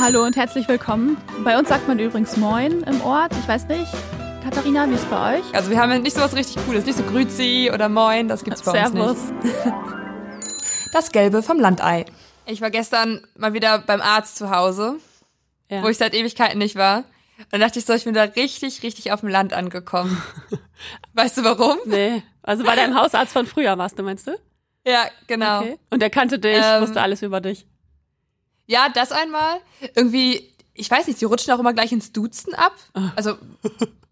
[0.00, 1.16] Hallo und herzlich willkommen.
[1.44, 3.32] Bei uns sagt man übrigens Moin im Ort.
[3.40, 3.86] Ich weiß nicht,
[4.44, 5.54] Katharina, wie ist es bei euch?
[5.54, 6.84] Also wir haben nicht so was richtig Cooles.
[6.84, 9.10] Nicht so Grüzi oder Moin, das gibt's bei Servus.
[9.18, 9.56] uns nicht.
[10.92, 12.04] Das Gelbe vom Landei.
[12.46, 14.96] Ich war gestern mal wieder beim Arzt zu Hause,
[15.70, 15.82] Ja.
[15.82, 16.98] wo ich seit Ewigkeiten nicht war.
[17.38, 20.22] Und dann dachte ich so, ich bin da richtig, richtig auf dem Land angekommen.
[21.14, 21.78] weißt du warum?
[21.86, 24.38] Nee, also bei deinem Hausarzt von früher warst du, meinst du?
[24.86, 25.60] Ja, genau.
[25.60, 25.78] Okay.
[25.90, 27.66] Und der kannte dich, Ähm, wusste alles über dich.
[28.66, 29.60] Ja, das einmal.
[29.94, 32.74] Irgendwie, ich weiß nicht, die rutschen auch immer gleich ins Duzen ab.
[33.14, 33.36] Also,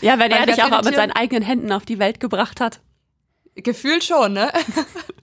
[0.00, 2.60] Ja, wenn war er ich dich auch mit seinen eigenen Händen auf die Welt gebracht
[2.60, 2.80] hat.
[3.54, 4.52] Gefühlt schon, ne?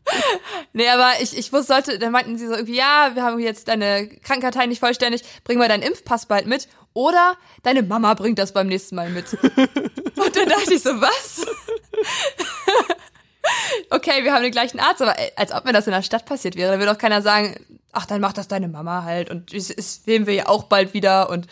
[0.73, 3.69] nee, aber ich, ich wusste, sollte, dann meinten sie so irgendwie, ja, wir haben jetzt
[3.69, 6.67] deine Krankenkartei nicht vollständig, bring mal deinen Impfpass bald mit.
[6.93, 9.33] Oder deine Mama bringt das beim nächsten Mal mit.
[9.43, 11.45] Und dann dachte ich so, was?
[13.89, 16.25] okay, wir haben den gleichen Arzt, aber ey, als ob mir das in der Stadt
[16.25, 17.55] passiert wäre, da würde doch keiner sagen,
[17.95, 20.93] ach, dann macht das deine Mama halt und es, es sehen wir ja auch bald
[20.93, 21.47] wieder und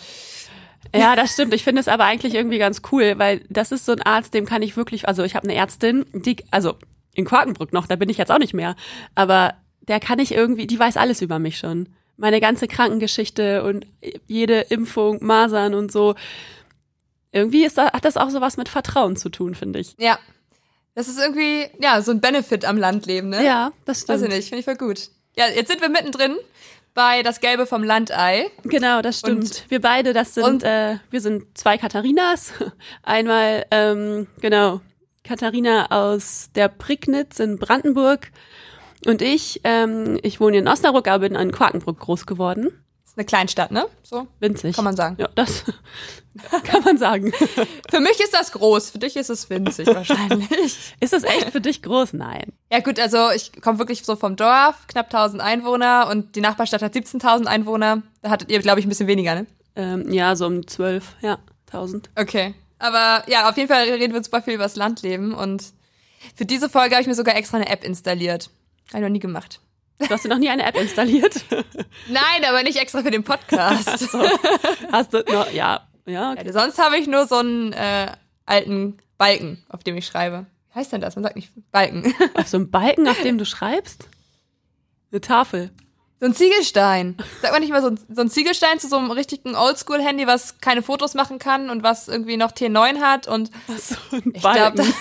[0.95, 1.53] Ja, das stimmt.
[1.53, 4.45] Ich finde es aber eigentlich irgendwie ganz cool, weil das ist so ein Arzt, dem
[4.45, 6.75] kann ich wirklich, also ich habe eine Ärztin, die, also
[7.15, 8.75] in Quakenbrück noch, da bin ich jetzt auch nicht mehr,
[9.15, 11.89] aber der kann ich irgendwie, die weiß alles über mich schon.
[12.15, 13.87] Meine ganze Krankengeschichte und
[14.27, 16.15] jede Impfung, Masern und so.
[17.31, 19.95] Irgendwie ist da, hat das auch so was mit Vertrauen zu tun, finde ich.
[19.97, 20.19] ja.
[20.95, 23.43] Das ist irgendwie, ja, so ein Benefit am Landleben, ne?
[23.43, 24.31] Ja, das Weiß stimmt.
[24.31, 25.09] ich nicht, finde ich voll gut.
[25.37, 26.35] Ja, jetzt sind wir mittendrin
[26.93, 28.51] bei das Gelbe vom Landei.
[28.63, 29.43] Genau, das stimmt.
[29.43, 32.53] Und- wir beide, das sind, äh, wir sind zwei Katharinas.
[33.03, 34.81] Einmal, ähm, genau,
[35.23, 38.31] Katharina aus der Prignitz in Brandenburg
[39.05, 42.71] und ich, ähm, ich wohne in Osnabrück, aber bin in Quakenbrück groß geworden.
[43.13, 43.85] Ist eine Kleinstadt, ne?
[44.01, 44.25] So.
[44.39, 44.75] Winzig.
[44.75, 45.17] Kann man sagen.
[45.19, 45.65] Ja, das
[46.63, 47.31] kann man sagen.
[47.91, 50.49] Für mich ist das groß, für dich ist es winzig wahrscheinlich.
[50.99, 52.13] Ist das echt für dich groß?
[52.13, 52.53] Nein.
[52.71, 56.81] Ja gut, also ich komme wirklich so vom Dorf, knapp 1000 Einwohner und die Nachbarstadt
[56.81, 58.01] hat 17.000 Einwohner.
[58.23, 59.45] Da hattet ihr, glaube ich, ein bisschen weniger, ne?
[59.75, 62.09] Ähm, ja, so um zwölf, ja, tausend.
[62.15, 62.55] Okay.
[62.79, 65.65] Aber ja, auf jeden Fall reden wir super viel über das Landleben und
[66.35, 68.49] für diese Folge habe ich mir sogar extra eine App installiert.
[68.89, 69.59] Habe ich noch nie gemacht.
[69.99, 71.45] Du hast dir noch nie eine App installiert?
[72.07, 74.09] Nein, aber nicht extra für den Podcast.
[74.91, 76.51] Hast du noch, ja, ja, okay.
[76.51, 78.11] Sonst habe ich nur so einen äh,
[78.45, 80.45] alten Balken, auf dem ich schreibe.
[80.73, 81.15] Wie heißt denn das?
[81.15, 82.13] Man sagt nicht Balken.
[82.33, 84.09] Auf so einem Balken, auf dem du schreibst?
[85.11, 85.69] Eine Tafel.
[86.19, 87.17] So ein Ziegelstein.
[87.41, 90.59] Sagt man nicht mal so ein, so ein Ziegelstein zu so einem richtigen Oldschool-Handy, was
[90.59, 94.77] keine Fotos machen kann und was irgendwie noch T9 hat und So ein ich glaube,
[94.77, 94.93] Balken.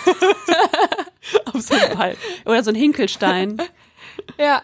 [1.55, 2.19] auf so einem Balken.
[2.45, 3.63] Oder so ein Hinkelstein.
[4.43, 4.63] ja.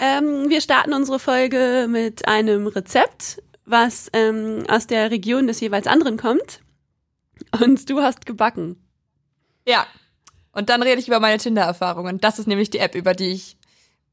[0.00, 5.86] ähm, wir starten unsere Folge mit einem Rezept, was ähm, aus der Region des jeweils
[5.86, 6.60] anderen kommt.
[7.60, 8.82] Und du hast gebacken.
[9.66, 9.86] Ja.
[10.52, 12.18] Und dann rede ich über meine Tinder-Erfahrungen.
[12.18, 13.58] Das ist nämlich die App, über die ich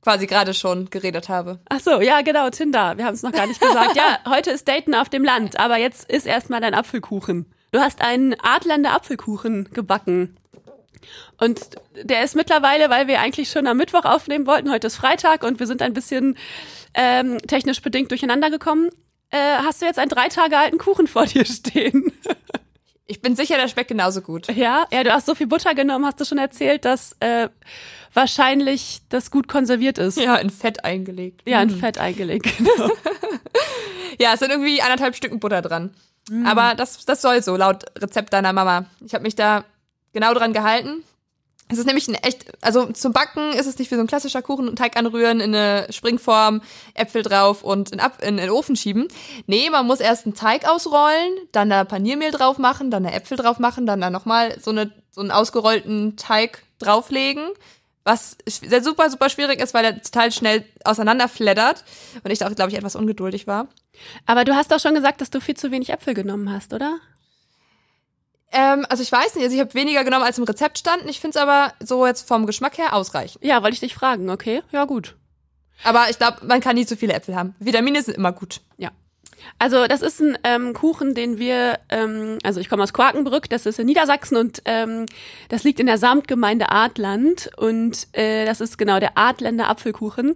[0.01, 1.59] quasi gerade schon geredet habe.
[1.67, 2.95] Ach so, ja, genau, Tinder.
[2.97, 3.95] Wir haben es noch gar nicht gesagt.
[3.95, 7.51] Ja, heute ist Daten auf dem Land, aber jetzt ist erstmal dein Apfelkuchen.
[7.71, 10.37] Du hast einen Adländer Apfelkuchen gebacken.
[11.37, 11.61] Und
[12.03, 15.59] der ist mittlerweile, weil wir eigentlich schon am Mittwoch aufnehmen wollten, heute ist Freitag und
[15.59, 16.37] wir sind ein bisschen
[16.93, 18.89] ähm, technisch bedingt durcheinander gekommen.
[19.29, 22.11] Äh, hast du jetzt einen drei Tage alten Kuchen vor dir stehen?
[23.07, 24.47] Ich bin sicher, der schmeckt genauso gut.
[24.47, 27.49] ja, ja, du hast so viel Butter genommen, hast du schon erzählt, dass äh,
[28.15, 30.17] wahrscheinlich das gut konserviert ist.
[30.17, 31.43] Ja, in Fett eingelegt.
[31.45, 32.47] Ja, in Fett eingelegt.
[34.19, 35.93] Ja, es sind irgendwie anderthalb Stücken Butter dran.
[36.43, 38.85] Aber das, das soll so, laut Rezept deiner Mama.
[39.05, 39.63] Ich habe mich da
[40.15, 41.03] genau dran gehalten.
[41.67, 44.43] Es ist nämlich ein echt, also zum Backen ist es nicht wie so ein klassischer
[44.43, 46.61] Kuchen, Teig anrühren, in eine Springform,
[46.93, 49.07] Äpfel drauf und in, Ab in, in den Ofen schieben.
[49.47, 53.37] Nee, man muss erst einen Teig ausrollen, dann da Paniermehl drauf machen, dann da Äpfel
[53.37, 57.43] drauf machen, dann da nochmal so, eine, so einen ausgerollten Teig drauflegen.
[58.03, 61.83] Was sehr super, super schwierig ist, weil der total schnell auseinanderfleddert
[62.23, 63.67] und ich auch, glaube ich, etwas ungeduldig war.
[64.27, 66.99] Aber du hast doch schon gesagt, dass du viel zu wenig Äpfel genommen hast, oder?
[68.51, 71.03] Ähm, also ich weiß nicht, also ich habe weniger genommen als im Rezept stand.
[71.09, 73.43] Ich finde es aber so jetzt vom Geschmack her ausreichend.
[73.43, 74.61] Ja, wollte ich dich fragen, okay?
[74.71, 75.15] Ja, gut.
[75.83, 77.55] Aber ich glaube, man kann nie zu viele Äpfel haben.
[77.59, 78.61] Vitamine sind immer gut.
[78.77, 78.91] Ja.
[79.59, 83.65] Also das ist ein ähm, Kuchen, den wir, ähm, also ich komme aus Quakenbrück, das
[83.65, 85.05] ist in Niedersachsen und ähm,
[85.49, 90.35] das liegt in der Samtgemeinde Adland und äh, das ist genau der Adländer Apfelkuchen.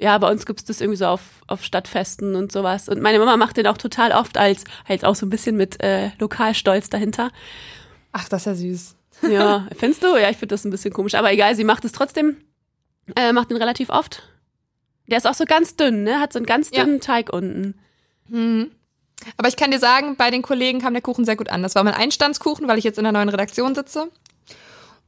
[0.00, 2.88] Ja, bei uns gibt's das irgendwie so auf, auf Stadtfesten und sowas.
[2.88, 5.82] Und meine Mama macht den auch total oft als, halt auch so ein bisschen mit
[5.82, 7.30] äh, Lokalstolz dahinter.
[8.12, 8.94] Ach, das ist ja süß.
[9.30, 10.16] Ja, findest du?
[10.16, 11.14] Ja, ich finde das ein bisschen komisch.
[11.16, 12.36] Aber egal, sie macht es trotzdem.
[13.16, 14.22] Äh, macht den relativ oft.
[15.08, 16.20] Der ist auch so ganz dünn, ne?
[16.20, 16.84] Hat so einen ganz Ja.
[16.84, 17.74] dünnen Teig unten.
[19.36, 21.62] Aber ich kann dir sagen, bei den Kollegen kam der Kuchen sehr gut an.
[21.62, 24.10] Das war mein Einstandskuchen, weil ich jetzt in der neuen Redaktion sitze.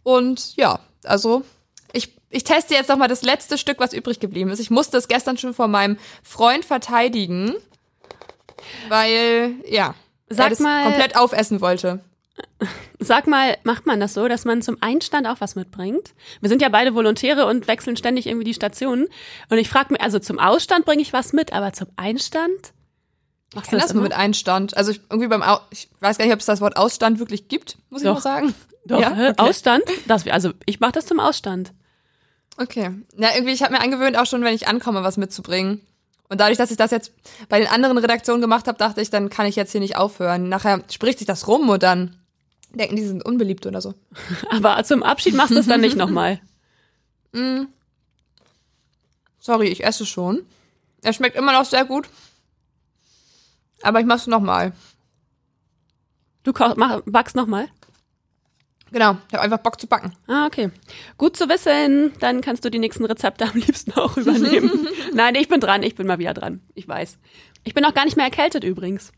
[0.02, 1.44] Und ja, also
[2.30, 4.58] ich, ich teste jetzt noch mal das letzte Stück, was übrig geblieben ist.
[4.60, 7.54] Ich musste es gestern schon vor meinem Freund verteidigen.
[8.88, 9.94] weil, ja,
[10.28, 12.00] Sag er das mal- komplett aufessen wollte.
[12.98, 16.14] Sag mal, macht man das so, dass man zum Einstand auch was mitbringt?
[16.40, 19.08] Wir sind ja beide Volontäre und wechseln ständig irgendwie die Stationen.
[19.50, 22.50] Und ich frage mich, also zum Ausstand bringe ich was mit, aber zum Einstand?
[23.54, 24.76] Machst Ich kenne das nur mit Einstand.
[24.76, 27.48] Also ich, irgendwie beim, Au ich weiß gar nicht, ob es das Wort Ausstand wirklich
[27.48, 28.14] gibt, muss ich Doch.
[28.14, 28.54] mal sagen.
[28.86, 29.10] Doch, Ja?
[29.14, 29.28] hä?
[29.30, 29.42] Okay.
[29.42, 29.82] Ausstand?
[30.06, 31.72] Das, also ich mache das zum Ausstand.
[32.60, 32.90] Okay.
[33.16, 35.80] Ja, irgendwie, ich habe mir angewöhnt, auch schon, wenn ich ankomme, was mitzubringen.
[36.28, 37.12] Und dadurch, dass ich das jetzt
[37.48, 40.48] bei den anderen Redaktionen gemacht habe, dachte ich, dann kann ich jetzt hier nicht aufhören.
[40.50, 42.16] Nachher spricht sich das rum und dann
[42.72, 43.94] denken die, sie sind unbeliebt oder so.
[44.50, 46.40] Aber zum Abschied machst du es dann nicht nochmal.
[49.40, 50.44] Sorry, ich esse schon.
[51.02, 52.08] Er schmeckt immer noch sehr gut.
[53.82, 54.72] Aber ich mach's nochmal.
[56.42, 57.68] Du mach, backst nochmal?
[58.92, 60.16] Genau, ich habe einfach Bock zu backen.
[60.26, 60.70] Ah, okay.
[61.16, 62.12] Gut zu wissen.
[62.18, 64.88] Dann kannst du die nächsten Rezepte am liebsten auch übernehmen.
[65.14, 65.82] Nein, ich bin dran.
[65.82, 66.60] Ich bin mal wieder dran.
[66.74, 67.18] Ich weiß.
[67.64, 69.12] Ich bin auch gar nicht mehr erkältet übrigens.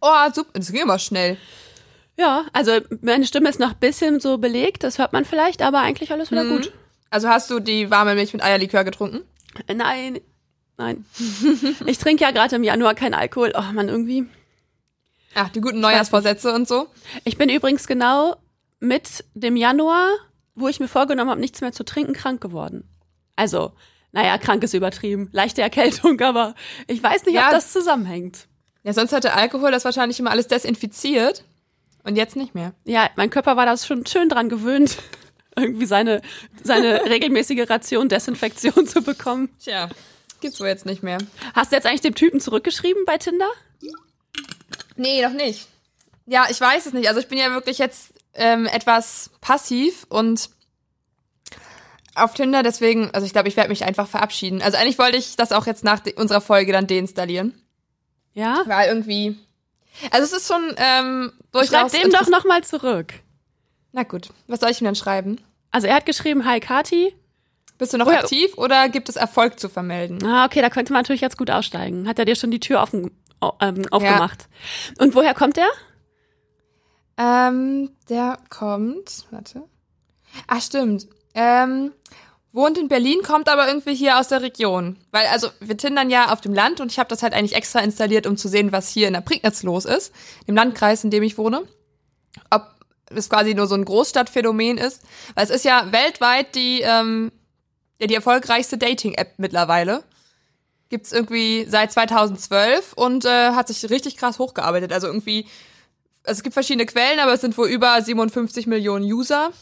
[0.00, 0.50] Oh, super.
[0.54, 1.36] Das ging aber schnell.
[2.18, 4.84] Ja, also meine Stimme ist noch ein bisschen so belegt.
[4.84, 6.72] Das hört man vielleicht, aber eigentlich alles wieder gut.
[7.10, 9.22] Also hast du die warme Milch mit Eierlikör getrunken?
[9.72, 10.20] Nein,
[10.76, 11.04] nein.
[11.86, 13.52] ich trinke ja gerade im Januar keinen Alkohol.
[13.56, 14.26] Oh man, irgendwie.
[15.34, 16.88] Ach, die guten Neujahrsvorsätze und so.
[17.24, 18.36] Ich bin übrigens genau
[18.82, 20.10] mit dem Januar,
[20.56, 22.82] wo ich mir vorgenommen habe, nichts mehr zu trinken, krank geworden.
[23.36, 23.72] Also,
[24.10, 25.28] naja, krank ist übertrieben.
[25.32, 26.54] Leichte Erkältung, aber
[26.88, 27.46] ich weiß nicht, Ja.
[27.46, 28.48] ob das zusammenhängt.
[28.82, 31.44] Ja, sonst hätte Alkohol das wahrscheinlich immer alles desinfiziert.
[32.04, 32.74] Und jetzt nicht mehr.
[32.84, 34.98] Ja, mein Körper war das schon schön dran gewöhnt,
[35.56, 36.20] irgendwie seine,
[36.64, 39.50] seine regelmäßige Ration Desinfektion zu bekommen.
[39.62, 39.88] Tja,
[40.40, 41.18] gibt's wohl jetzt nicht mehr.
[41.54, 43.48] Hast du jetzt eigentlich dem Typen zurückgeschrieben bei Tinder?
[44.96, 45.68] Nee, noch nicht.
[46.26, 47.08] Ja, ich weiß es nicht.
[47.08, 50.50] Also ich bin ja wirklich jetzt ähm, etwas passiv und
[52.14, 54.60] auf Tinder, deswegen, also ich glaube, ich werde mich einfach verabschieden.
[54.60, 57.54] Also eigentlich wollte ich das auch jetzt nach unserer Folge dann deinstallieren.
[58.34, 58.62] Ja?
[58.66, 59.38] Weil irgendwie.
[60.10, 61.92] Also es ist schon ähm, Schreib durchaus.
[61.92, 63.14] dem doch nochmal zurück.
[63.92, 65.40] Na gut, was soll ich ihm denn schreiben?
[65.70, 67.14] Also er hat geschrieben, hi Kati.
[67.78, 68.20] Bist du noch Oh ja.
[68.20, 70.24] aktiv oder gibt es Erfolg zu vermelden?
[70.24, 72.06] Ah, okay, da könnte man natürlich jetzt gut aussteigen.
[72.06, 73.10] Hat er dir schon die Tür offen,
[73.60, 74.46] ähm, aufgemacht.
[74.98, 75.68] Und woher kommt er?
[77.16, 79.64] Ähm, der kommt, warte.
[80.46, 81.06] Ach, stimmt.
[81.34, 81.92] Ähm,
[82.52, 84.98] wohnt in Berlin, kommt aber irgendwie hier aus der Region.
[85.10, 87.80] Weil, also, wir tindern ja auf dem Land und ich habe das halt eigentlich extra
[87.80, 90.12] installiert, um zu sehen, was hier in der Prignitz los ist.
[90.46, 91.62] Im Landkreis, in dem ich wohne.
[92.50, 92.62] Ob
[93.10, 95.02] es quasi nur so ein Großstadtphänomen ist.
[95.34, 97.32] Weil es ist ja weltweit die, ähm,
[97.98, 100.02] ja, die erfolgreichste Dating-App mittlerweile.
[100.88, 104.92] Gibt's irgendwie seit 2012 und äh, hat sich richtig krass hochgearbeitet.
[104.92, 105.46] Also irgendwie
[106.24, 109.52] also es gibt verschiedene Quellen, aber es sind wohl über 57 Millionen User.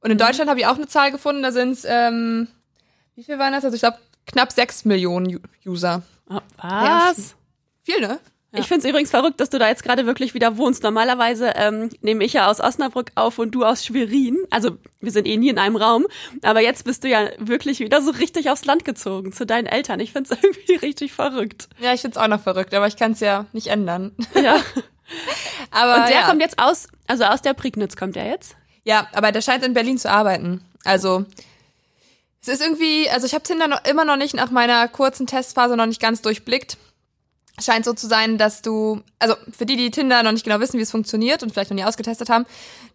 [0.00, 2.48] Und in Deutschland habe ich auch eine Zahl gefunden, da sind es, ähm,
[3.14, 3.64] wie viel waren das?
[3.64, 6.02] Also ich glaube, knapp 6 Millionen User.
[6.28, 7.34] Oh, was?
[7.82, 8.20] Viel, ne?
[8.52, 10.82] Ich finde es übrigens verrückt, dass du da jetzt gerade wirklich wieder wohnst.
[10.82, 14.38] Normalerweise ähm, nehme ich ja aus Osnabrück auf und du aus Schwerin.
[14.50, 16.06] Also wir sind eh nie in einem Raum.
[16.42, 20.00] Aber jetzt bist du ja wirklich wieder so richtig aufs Land gezogen zu deinen Eltern.
[20.00, 21.68] Ich finde es irgendwie richtig verrückt.
[21.78, 24.12] Ja, ich find's auch noch verrückt, aber ich kann es ja nicht ändern.
[24.34, 24.60] Ja.
[25.70, 26.26] Aber Und der ja.
[26.26, 28.56] kommt jetzt aus, also aus der Prignitz kommt er jetzt.
[28.84, 30.64] Ja, aber der scheint in Berlin zu arbeiten.
[30.84, 31.26] Also
[32.42, 35.76] es ist irgendwie, also ich habe Tinder noch, immer noch nicht nach meiner kurzen Testphase
[35.76, 36.78] noch nicht ganz durchblickt.
[37.60, 40.78] Scheint so zu sein, dass du, also für die, die Tinder noch nicht genau wissen,
[40.78, 42.46] wie es funktioniert und vielleicht noch nie ausgetestet haben,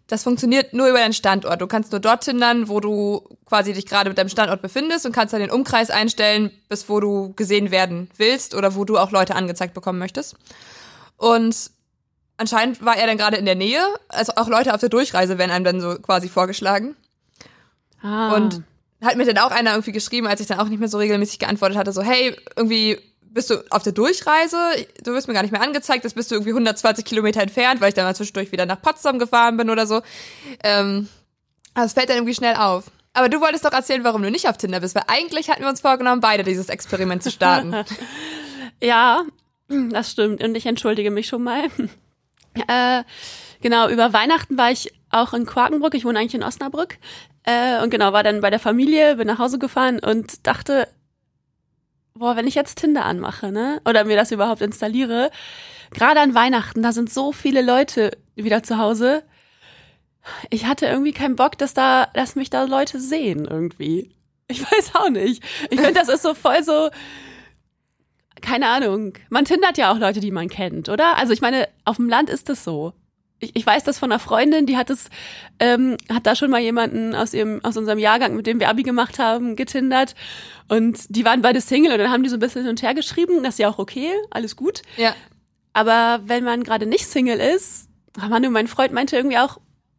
[0.08, 1.60] das funktioniert nur über deinen Standort.
[1.60, 5.12] Du kannst nur dort tindern, wo du quasi dich gerade mit deinem Standort befindest und
[5.12, 9.12] kannst dann den Umkreis einstellen, bis wo du gesehen werden willst oder wo du auch
[9.12, 10.34] Leute angezeigt bekommen möchtest.
[11.16, 11.70] Und
[12.36, 15.50] anscheinend war er dann gerade in der Nähe, also auch Leute auf der Durchreise werden
[15.50, 16.96] einem dann so quasi vorgeschlagen.
[18.02, 18.34] Ah.
[18.34, 18.62] Und
[19.02, 21.38] hat mir dann auch einer irgendwie geschrieben, als ich dann auch nicht mehr so regelmäßig
[21.38, 24.56] geantwortet hatte, so, hey, irgendwie bist du auf der Durchreise,
[25.04, 27.90] du wirst mir gar nicht mehr angezeigt, jetzt bist du irgendwie 120 Kilometer entfernt, weil
[27.90, 30.00] ich dann mal zwischendurch wieder nach Potsdam gefahren bin oder so.
[30.64, 31.08] Ähm,
[31.74, 32.84] es fällt dann irgendwie schnell auf.
[33.12, 35.68] Aber du wolltest doch erzählen, warum du nicht auf Tinder bist, weil eigentlich hatten wir
[35.68, 37.74] uns vorgenommen, beide dieses Experiment zu starten.
[38.82, 39.24] Ja,
[39.68, 40.42] das stimmt.
[40.42, 41.68] Und ich entschuldige mich schon mal.
[42.68, 43.04] Äh,
[43.60, 45.94] genau, über Weihnachten war ich auch in Quakenbrück.
[45.94, 46.98] Ich wohne eigentlich in Osnabrück.
[47.44, 50.88] Äh, und genau, war dann bei der Familie, bin nach Hause gefahren und dachte,
[52.14, 53.80] boah, wenn ich jetzt Tinder anmache, ne?
[53.86, 55.30] Oder mir das überhaupt installiere,
[55.92, 59.22] gerade an Weihnachten, da sind so viele Leute wieder zu Hause.
[60.50, 64.10] Ich hatte irgendwie keinen Bock, dass da, dass mich da Leute sehen irgendwie.
[64.48, 65.42] Ich weiß auch nicht.
[65.70, 66.90] Ich finde, das ist so voll so,
[68.42, 69.14] keine Ahnung.
[69.30, 71.16] Man tindert ja auch Leute, die man kennt, oder?
[71.16, 72.92] Also ich meine, auf dem Land ist das so.
[73.38, 75.08] ich, ich weiß das von einer Freundin, die hat es,
[75.58, 78.82] ähm, hat da schon mal jemanden aus ihrem, aus unserem Jahrgang, mit dem wir Abi
[78.82, 80.14] gemacht haben, getindert.
[80.68, 82.94] Und die waren beide Single und dann haben die so ein bisschen hin und her
[82.94, 83.42] geschrieben.
[83.42, 84.82] Das ist ja auch okay, alles gut.
[84.96, 85.14] Ja.
[85.72, 89.58] Aber wenn man gerade nicht Single ist, Manu, mein Freund meinte irgendwie auch,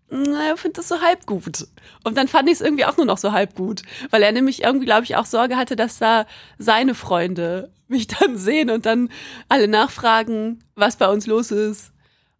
[0.09, 1.67] na, ich finde das so halb gut.
[2.03, 4.63] Und dann fand ich es irgendwie auch nur noch so halb gut, weil er nämlich
[4.63, 6.25] irgendwie, glaube ich, auch Sorge hatte, dass da
[6.57, 9.09] seine Freunde mich dann sehen und dann
[9.49, 11.91] alle nachfragen, was bei uns los ist.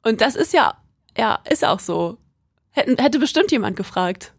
[0.03, 0.77] Und das ist ja
[1.17, 2.17] ja, ist auch so.
[2.71, 4.33] Hätten, hätte bestimmt jemand gefragt.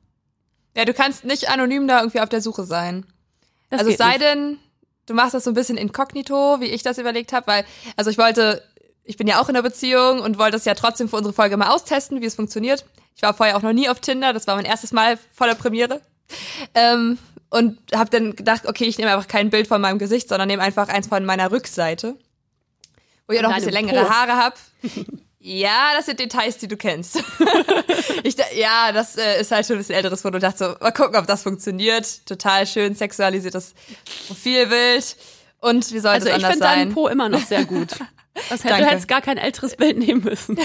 [0.77, 3.05] Ja, du kannst nicht anonym da irgendwie auf der Suche sein.
[3.71, 4.21] Das also sei nicht.
[4.23, 4.59] denn,
[5.07, 7.65] du machst das so ein bisschen inkognito, wie ich das überlegt habe, weil,
[7.97, 8.63] also ich wollte,
[9.03, 11.57] ich bin ja auch in einer Beziehung und wollte das ja trotzdem für unsere Folge
[11.57, 12.85] mal austesten, wie es funktioniert.
[13.19, 16.01] Ich war vorher auch noch nie auf Tinder, das war mein erstes Mal voller Premiere.
[16.73, 17.19] Ähm,
[17.51, 20.63] und habe dann gedacht, okay, ich nehme einfach kein Bild von meinem Gesicht, sondern nehme
[20.63, 22.15] einfach eins von meiner Rückseite,
[23.27, 24.11] wo ich auch noch ein bisschen längere po.
[24.11, 24.57] Haare habe.
[25.41, 27.23] Ja, das sind Details, die du kennst.
[28.25, 30.37] ich, ja, das äh, ist halt schon ein bisschen älteres Foto.
[30.37, 32.27] Ich dachte so, mal gucken, ob das funktioniert.
[32.27, 33.73] Total schön sexualisiertes
[34.27, 35.17] Profilbild.
[35.61, 36.35] Und wie soll also das anders sein?
[36.35, 37.95] Also ich finde deinen Po immer noch sehr gut.
[38.51, 40.57] Das hätte, du hättest gar kein älteres Bild nehmen müssen.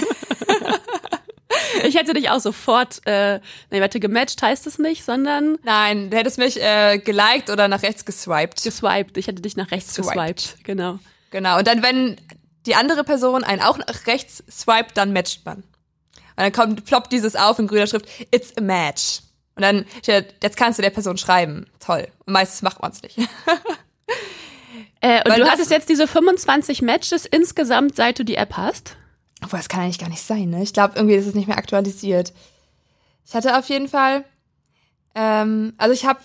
[1.84, 3.40] ich hätte dich auch sofort, äh,
[3.70, 5.58] nee, warte, gematcht heißt es nicht, sondern...
[5.62, 8.62] Nein, du hättest mich äh, geliked oder nach rechts geswiped.
[8.62, 10.14] Geswiped, ich hätte dich nach rechts Swiped.
[10.14, 10.98] geswiped, genau.
[11.30, 12.16] Genau, und dann, wenn
[12.66, 15.56] die andere Person einen auch nach rechts swiped, dann matcht man.
[15.56, 19.20] Und dann kommt, ploppt dieses auf in grüner Schrift, it's a match.
[19.56, 21.66] Und dann, jetzt kannst du der Person schreiben.
[21.78, 22.08] Toll.
[22.26, 23.18] Und meistens macht man es nicht.
[25.00, 28.96] äh, und Weil du hattest jetzt diese 25 Matches insgesamt, seit du die App hast?
[29.44, 30.62] Obwohl, das kann eigentlich gar nicht sein, ne?
[30.62, 32.32] Ich glaube, irgendwie ist es nicht mehr aktualisiert.
[33.26, 34.24] Ich hatte auf jeden Fall,
[35.14, 36.20] ähm, also ich habe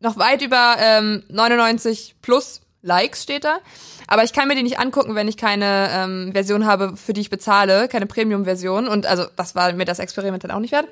[0.00, 3.58] noch weit über ähm, 99 plus Likes steht da.
[4.06, 7.20] Aber ich kann mir die nicht angucken, wenn ich keine ähm, Version habe, für die
[7.20, 8.88] ich bezahle, keine Premium-Version.
[8.88, 10.88] Und also das war mir das Experiment dann auch nicht wert.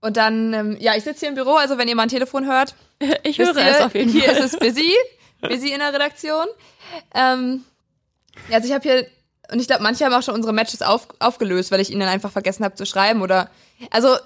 [0.00, 2.46] Und dann, ähm, ja, ich sitze hier im Büro, also wenn ihr mal ein Telefon
[2.46, 2.74] hört.
[3.24, 4.20] Ich höre ihr, es auf jeden Fall.
[4.20, 4.94] Hier ist es busy,
[5.42, 6.46] busy in der Redaktion.
[7.14, 7.64] Ähm,
[8.50, 9.06] also ich habe hier,
[9.50, 12.30] und ich glaube, manche haben auch schon unsere Matches auf, aufgelöst, weil ich ihnen einfach
[12.30, 13.50] vergessen habe zu schreiben oder,
[13.90, 14.16] also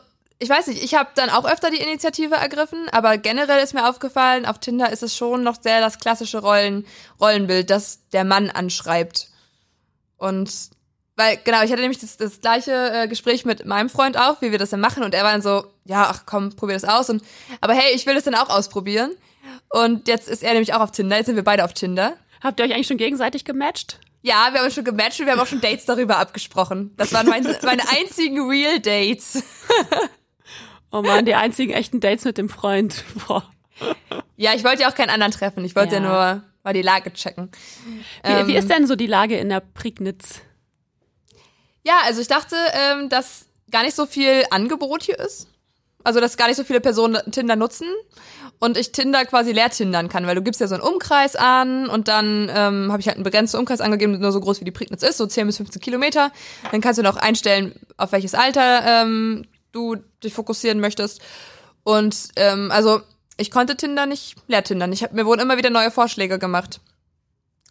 [0.43, 3.87] ich weiß nicht, ich habe dann auch öfter die Initiative ergriffen, aber generell ist mir
[3.87, 6.87] aufgefallen, auf Tinder ist es schon noch sehr das klassische Rollen,
[7.21, 9.29] Rollenbild, das der Mann anschreibt.
[10.17, 10.51] Und
[11.17, 14.51] weil, genau, ich hatte nämlich das, das gleiche äh, Gespräch mit meinem Freund auch, wie
[14.51, 17.11] wir das dann machen, und er war dann so, ja, ach komm, probier das aus.
[17.11, 17.23] Und
[17.61, 19.13] aber hey, ich will das dann auch ausprobieren.
[19.69, 22.15] Und jetzt ist er nämlich auch auf Tinder, jetzt sind wir beide auf Tinder.
[22.43, 23.99] Habt ihr euch eigentlich schon gegenseitig gematcht?
[24.23, 26.93] Ja, wir haben schon gematcht und wir haben auch schon Dates darüber abgesprochen.
[26.97, 29.43] Das waren meine, meine einzigen Real Dates.
[30.93, 33.05] Oh man, die einzigen echten Dates mit dem Freund.
[33.29, 33.49] Boah.
[34.37, 35.65] Ja, ich wollte ja auch keinen anderen treffen.
[35.65, 37.51] Ich wollte ja, ja nur mal die Lage checken.
[37.87, 40.41] Wie, ähm, wie ist denn so die Lage in der Prignitz?
[41.85, 45.49] Ja, also ich dachte, ähm, dass gar nicht so viel Angebot hier ist.
[46.03, 47.87] Also, dass gar nicht so viele Personen Tinder nutzen
[48.61, 51.89] und ich Tinder quasi leer tindern kann, weil du gibst ja so einen Umkreis an
[51.89, 54.71] und dann ähm, habe ich halt einen begrenzten Umkreis angegeben, nur so groß wie die
[54.71, 56.31] Prignitz ist, so 10 bis 15 Kilometer.
[56.71, 61.23] Dann kannst du noch einstellen, auf welches Alter ähm, du dich fokussieren möchtest.
[61.85, 63.01] Und ähm, also
[63.39, 64.93] ich konnte Tinder nicht leer tindern.
[64.93, 66.81] Ich hab, mir wurden immer wieder neue Vorschläge gemacht.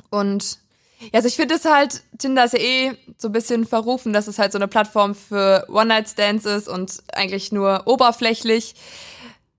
[0.09, 0.57] Und
[0.99, 4.27] ja, also ich finde es halt, Tinder ist ja eh so ein bisschen verrufen, dass
[4.27, 8.73] es halt so eine Plattform für One-Night-Stands ist und eigentlich nur oberflächlich.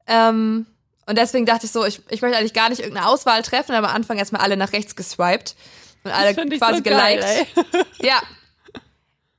[0.08, 0.66] Ähm,
[1.11, 3.90] und deswegen dachte ich so, ich, ich möchte eigentlich gar nicht irgendeine Auswahl treffen, aber
[3.90, 5.57] am Anfang erstmal alle nach rechts geswiped
[6.05, 7.21] und alle quasi so geliked.
[7.21, 7.47] Geil,
[8.00, 8.23] ja,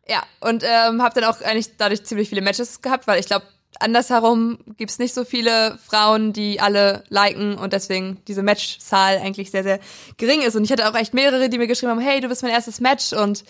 [0.07, 3.45] ja, und ähm, habe dann auch eigentlich dadurch ziemlich viele Matches gehabt, weil ich glaube,
[3.79, 9.63] andersherum gibt's nicht so viele Frauen, die alle liken und deswegen diese Matchzahl eigentlich sehr,
[9.63, 9.79] sehr
[10.17, 10.57] gering ist.
[10.57, 12.81] Und ich hatte auch echt mehrere, die mir geschrieben haben, hey, du bist mein erstes
[12.81, 13.45] Match und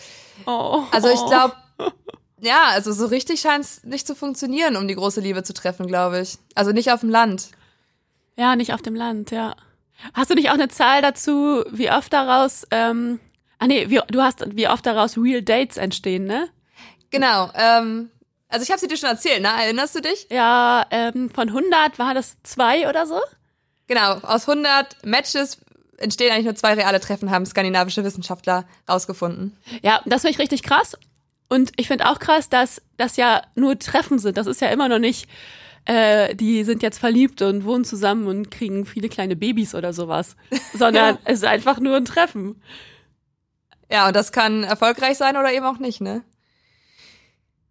[0.45, 0.83] oh.
[0.91, 1.55] also ich glaube,
[2.39, 6.21] ja, also so richtig scheint's nicht zu funktionieren, um die große Liebe zu treffen, glaube
[6.21, 6.37] ich.
[6.53, 7.49] Also nicht auf dem Land.
[8.37, 9.55] Ja, nicht auf dem Land, ja.
[10.13, 13.19] Hast du nicht auch eine Zahl dazu, wie oft daraus ähm,
[13.61, 16.49] Ah nee, wie, du hast, wie oft daraus Real Dates entstehen, ne?
[17.11, 17.51] Genau.
[17.53, 18.09] Ähm,
[18.47, 19.49] also ich habe sie dir schon erzählt, ne?
[19.49, 20.25] Erinnerst du dich?
[20.31, 23.19] Ja, ähm, von 100 war das zwei oder so?
[23.85, 25.59] Genau, aus 100 Matches
[25.97, 29.55] entstehen eigentlich nur zwei reale Treffen, haben skandinavische Wissenschaftler rausgefunden.
[29.83, 30.97] Ja, das finde ich richtig krass.
[31.47, 34.37] Und ich finde auch krass, dass das ja nur Treffen sind.
[34.37, 35.29] Das ist ja immer noch nicht,
[35.85, 40.35] äh, die sind jetzt verliebt und wohnen zusammen und kriegen viele kleine Babys oder sowas.
[40.73, 41.21] Sondern ja.
[41.25, 42.61] es ist einfach nur ein Treffen.
[43.91, 46.23] Ja, und das kann erfolgreich sein oder eben auch nicht, ne?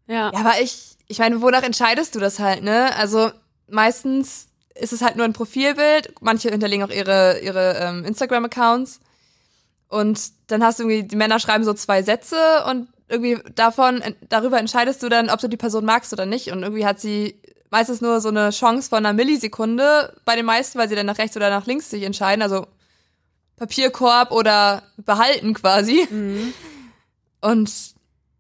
[0.07, 0.33] Ja.
[0.33, 2.95] Ja, aber ich, ich meine, wonach entscheidest du das halt, ne?
[2.97, 3.31] Also
[3.69, 6.15] meistens ist es halt nur ein Profilbild.
[6.21, 9.01] Manche hinterlegen auch ihre, ihre ähm, Instagram-Accounts.
[9.89, 14.59] Und dann hast du irgendwie, die Männer schreiben so zwei Sätze und irgendwie davon, darüber
[14.59, 16.53] entscheidest du dann, ob du die Person magst oder nicht.
[16.53, 17.41] Und irgendwie hat sie
[17.71, 21.19] meistens nur so eine Chance von einer Millisekunde bei den meisten, weil sie dann nach
[21.19, 22.43] rechts oder nach links sich entscheiden.
[22.43, 22.67] Also
[23.57, 26.07] Papierkorb oder behalten quasi.
[26.11, 26.53] Mhm.
[27.41, 27.71] Und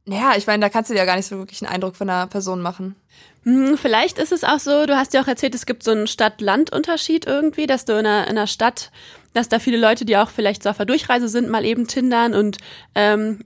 [0.07, 2.09] ja, ich meine, da kannst du dir ja gar nicht so wirklich einen Eindruck von
[2.09, 2.97] einer Person machen.
[3.45, 6.07] Hm, vielleicht ist es auch so, du hast ja auch erzählt, es gibt so einen
[6.07, 8.91] Stadt-Land-Unterschied irgendwie, dass du in einer, in einer Stadt,
[9.33, 12.35] dass da viele Leute, die auch vielleicht so auf der Durchreise sind, mal eben tindern
[12.35, 12.59] und
[12.95, 13.45] ähm,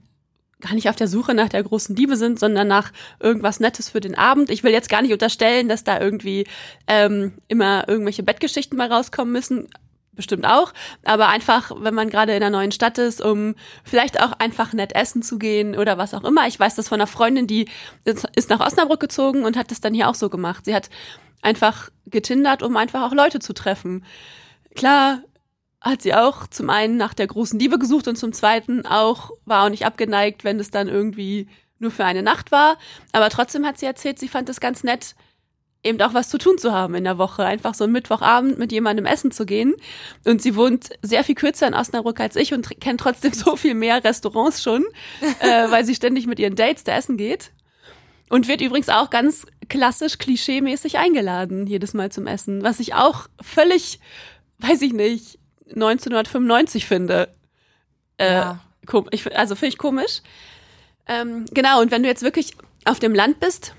[0.65, 4.01] gar nicht auf der Suche nach der großen Liebe sind, sondern nach irgendwas Nettes für
[4.01, 4.49] den Abend.
[4.49, 6.45] Ich will jetzt gar nicht unterstellen, dass da irgendwie
[6.87, 9.67] ähm, immer irgendwelche Bettgeschichten mal rauskommen müssen
[10.13, 10.71] bestimmt auch,
[11.03, 13.53] aber einfach, wenn man gerade in einer neuen Stadt ist, um
[13.83, 16.47] vielleicht auch einfach nett essen zu gehen oder was auch immer.
[16.47, 17.67] Ich weiß das von einer Freundin, die
[18.05, 20.63] ist nach Osnabrück gezogen und hat das dann hier auch so gemacht.
[20.63, 20.89] Sie hat
[21.41, 24.05] einfach getindert, um einfach auch Leute zu treffen.
[24.73, 25.19] Klar
[25.85, 29.65] hat sie auch zum einen nach der großen Liebe gesucht und zum zweiten auch war
[29.65, 32.77] auch nicht abgeneigt, wenn es dann irgendwie nur für eine Nacht war.
[33.11, 35.15] Aber trotzdem hat sie erzählt, sie fand es ganz nett,
[35.83, 37.45] eben auch was zu tun zu haben in der Woche.
[37.45, 39.75] Einfach so einen Mittwochabend mit jemandem essen zu gehen.
[40.25, 43.75] Und sie wohnt sehr viel kürzer in Osnabrück als ich und kennt trotzdem so viel
[43.75, 44.85] mehr Restaurants schon,
[45.39, 47.51] äh, weil sie ständig mit ihren Dates da essen geht.
[48.27, 52.63] Und wird übrigens auch ganz klassisch klischeemäßig eingeladen, jedes Mal zum Essen.
[52.63, 53.99] Was ich auch völlig,
[54.57, 55.37] weiß ich nicht,
[55.69, 57.29] 1995 finde.
[58.17, 58.59] Äh, ja.
[59.11, 60.21] ich, also finde ich komisch.
[61.07, 62.55] Ähm, genau, und wenn du jetzt wirklich
[62.85, 63.75] auf dem Land bist,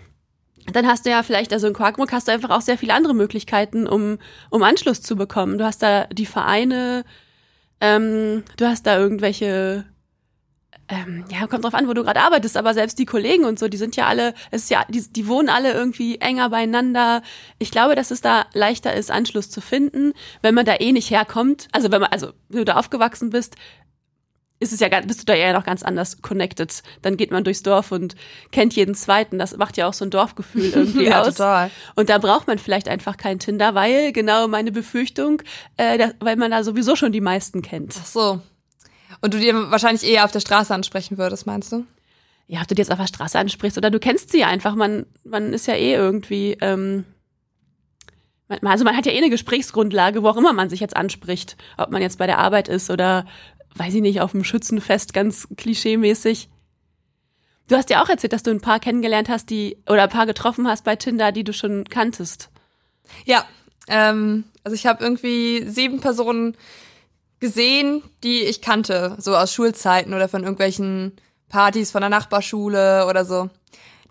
[0.73, 3.15] dann hast du ja vielleicht, also in Quarkmuck hast du einfach auch sehr viele andere
[3.15, 4.19] Möglichkeiten, um,
[4.51, 5.59] um Anschluss zu bekommen.
[5.59, 7.05] Du hast da die Vereine,
[7.81, 9.85] ähm, du hast da irgendwelche,
[10.89, 13.69] ähm, ja, kommt drauf an, wo du gerade arbeitest, aber selbst die Kollegen und so,
[13.69, 17.23] die sind ja alle, es ist ja, die, die wohnen alle irgendwie enger beieinander.
[17.59, 20.13] Ich glaube, dass es da leichter ist, Anschluss zu finden,
[20.43, 21.69] wenn man da eh nicht herkommt.
[21.73, 23.57] Also wenn man, also wenn du da aufgewachsen bist,
[24.59, 26.83] ist es ja bist du da eher noch ganz anders connected.
[27.03, 28.17] Dann geht man durchs Dorf und
[28.53, 29.39] kennt jeden zweiten.
[29.39, 31.35] Das macht ja auch so ein Dorfgefühl irgendwie ja, aus.
[31.35, 31.71] Total.
[31.95, 35.43] Und da braucht man vielleicht einfach kein Tinder, weil genau meine Befürchtung,
[35.77, 37.97] äh, da, weil man da sowieso schon die meisten kennt.
[38.01, 38.41] Ach so.
[39.21, 41.85] Und du dir wahrscheinlich eher auf der Straße ansprechen würdest, meinst du?
[42.49, 44.75] Ja, ob du dir jetzt auf der Straße ansprichst oder du kennst sie einfach.
[44.75, 46.57] Man, man ist ja eh irgendwie.
[46.61, 47.05] Ähm,
[48.63, 51.91] also man hat ja eh eine Gesprächsgrundlage, wo auch immer man sich jetzt anspricht, ob
[51.91, 53.27] man jetzt bei der Arbeit ist oder
[53.75, 56.49] weiß ich nicht, auf dem Schützenfest ganz klischeemäßig.
[57.69, 60.27] Du hast ja auch erzählt, dass du ein paar kennengelernt hast, die oder ein paar
[60.27, 62.51] getroffen hast bei Tinder, die du schon kanntest.
[63.25, 63.45] Ja,
[63.89, 66.57] ähm, also ich habe irgendwie sieben Personen
[67.41, 71.17] gesehen, die ich kannte, so aus Schulzeiten oder von irgendwelchen
[71.49, 73.51] Partys von der Nachbarschule oder so,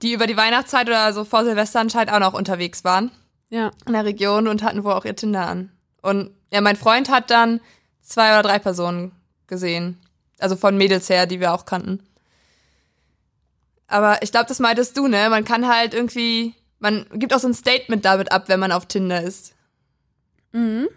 [0.02, 3.12] die über die Weihnachtszeit oder so vor Silvester anscheinend auch noch unterwegs waren.
[3.50, 3.72] Ja.
[3.86, 5.72] In der Region und hatten wohl auch ihr Tinder an.
[6.02, 7.62] Und ja, mein Freund hat dann
[8.02, 9.12] zwei oder drei Personen
[9.48, 10.00] gesehen.
[10.40, 12.04] Also von Mädels her, die wir auch kannten.
[13.88, 15.30] Aber ich glaube, das meintest du, ne?
[15.30, 18.88] Man kann halt irgendwie, man gibt auch so ein Statement damit ab, wenn man auf
[18.88, 19.54] Tinder ist.
[20.52, 20.88] Mhm.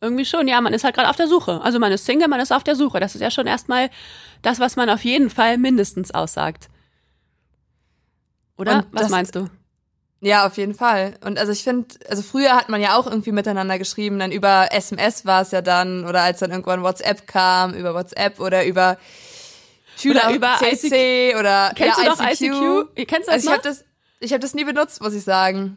[0.00, 1.60] Irgendwie schon, ja, man ist halt gerade auf der Suche.
[1.62, 3.00] Also man ist Single, man ist auf der Suche.
[3.00, 3.90] Das ist ja schon erstmal
[4.42, 6.68] das, was man auf jeden Fall mindestens aussagt.
[8.56, 8.76] Oder?
[8.76, 9.48] Und was meinst du?
[10.20, 11.14] Ja, auf jeden Fall.
[11.24, 14.72] Und also ich finde, also früher hat man ja auch irgendwie miteinander geschrieben, dann über
[14.72, 18.98] SMS war es ja dann, oder als dann irgendwann WhatsApp kam, über WhatsApp oder über
[19.96, 21.38] Schüler oder über CC ICQ.
[21.38, 22.96] oder Kennst ja, du ICQ?
[22.96, 23.08] ICQ?
[23.08, 23.84] Kennst du das also ich habe das
[24.20, 25.76] ich habe das nie benutzt, muss ich sagen.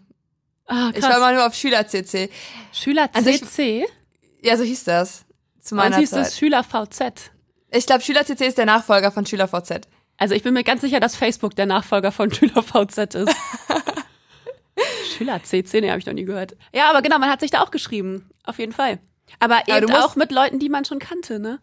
[0.66, 0.94] Ah, krass.
[0.96, 2.30] Ich war mal nur auf Schüler CC.
[2.72, 3.84] Schüler CC?
[3.84, 3.94] Also
[4.42, 5.26] ja, so hieß das.
[5.60, 6.26] Zu meiner Und hieß Zeit.
[6.26, 7.32] das Schüler VZ?
[7.72, 9.88] Ich glaube, Schüler CC ist der Nachfolger von Schüler VZ.
[10.18, 13.36] Also ich bin mir ganz sicher, dass Facebook der Nachfolger von Schüler VZ ist.
[15.18, 16.56] Schüler CC, ne, habe ich noch nie gehört.
[16.74, 18.30] Ja, aber genau, man hat sich da auch geschrieben.
[18.44, 19.00] Auf jeden Fall.
[19.40, 21.60] Aber eben auch mit Leuten, die man schon kannte, ne?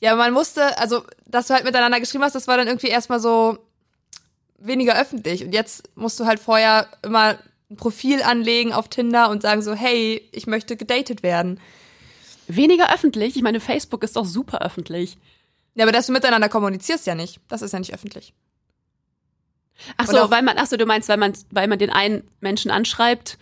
[0.00, 3.20] Ja, man musste, also, dass du halt miteinander geschrieben hast, das war dann irgendwie erstmal
[3.20, 3.58] so
[4.58, 5.44] weniger öffentlich.
[5.44, 7.38] Und jetzt musst du halt vorher immer
[7.70, 11.60] ein Profil anlegen auf Tinder und sagen so, hey, ich möchte gedatet werden.
[12.46, 13.36] Weniger öffentlich?
[13.36, 15.16] Ich meine, Facebook ist doch super öffentlich.
[15.74, 17.40] Ja, aber dass du miteinander kommunizierst ja nicht.
[17.48, 18.34] Das ist ja nicht öffentlich.
[19.96, 22.70] Ach so, weil man, ach so, du meinst, weil man, weil man den einen Menschen
[22.70, 23.38] anschreibt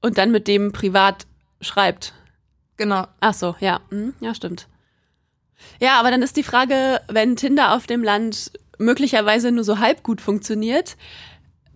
[0.00, 1.26] und dann mit dem privat
[1.60, 2.14] schreibt.
[2.76, 3.06] Genau.
[3.20, 4.68] Ach so, ja, hm, ja, stimmt.
[5.80, 10.02] Ja, aber dann ist die Frage, wenn Tinder auf dem Land möglicherweise nur so halb
[10.02, 10.96] gut funktioniert,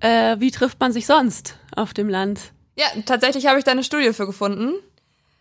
[0.00, 2.52] äh, wie trifft man sich sonst auf dem Land?
[2.76, 4.74] Ja, tatsächlich habe ich da eine Studie für gefunden.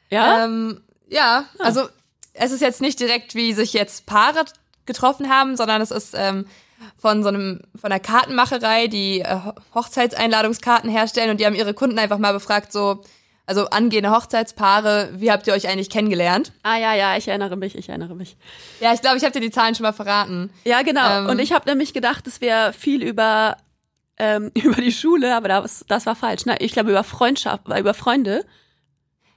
[0.10, 0.46] Ja?
[0.46, 1.64] Ähm, ja, ah.
[1.64, 1.88] also
[2.34, 4.46] es ist jetzt nicht direkt, wie sich jetzt Paare
[4.86, 6.46] getroffen haben, sondern es ist ähm,
[6.98, 9.38] von so einem, von einer Kartenmacherei, die äh,
[9.74, 13.04] Hochzeitseinladungskarten herstellen und die haben ihre Kunden einfach mal befragt, so,
[13.46, 16.52] Also angehende Hochzeitspaare, wie habt ihr euch eigentlich kennengelernt?
[16.64, 18.38] Ah ja, ja, ich erinnere mich, ich erinnere mich.
[18.80, 20.52] Ja, ich glaube, ich habe dir die Zahlen schon mal verraten.
[20.66, 21.20] Ja, genau.
[21.20, 23.58] Ähm, Und ich habe nämlich gedacht, es wäre viel über
[24.18, 26.46] ähm, über die Schule, aber das, das war falsch.
[26.46, 26.58] Ne?
[26.60, 28.46] Ich glaube über Freundschaft, über Freunde.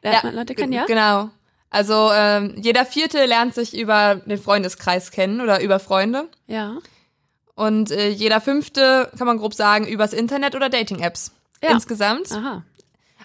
[0.02, 0.86] Lernt man Leute kennen, ja?
[0.86, 1.30] Genau.
[1.68, 6.28] Also ähm, jeder Vierte lernt sich über den Freundeskreis kennen oder über Freunde.
[6.46, 6.78] Ja.
[7.54, 11.32] Und äh, jeder Fünfte, kann man grob sagen, übers Internet oder Dating-Apps.
[11.62, 11.70] Ja.
[11.70, 12.32] Insgesamt.
[12.32, 12.64] Aha.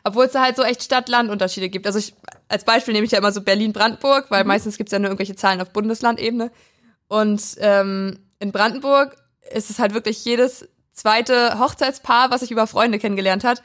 [0.03, 1.87] Obwohl es da halt so echt Stadt-Land-Unterschiede gibt.
[1.87, 2.13] Also ich,
[2.47, 5.61] als Beispiel nehme ich ja immer so Berlin-Brandenburg, weil meistens gibt's ja nur irgendwelche Zahlen
[5.61, 6.51] auf Bundeslandebene.
[7.07, 9.15] Und ähm, in Brandenburg
[9.51, 13.61] ist es halt wirklich jedes zweite Hochzeitspaar, was sich über Freunde kennengelernt hat.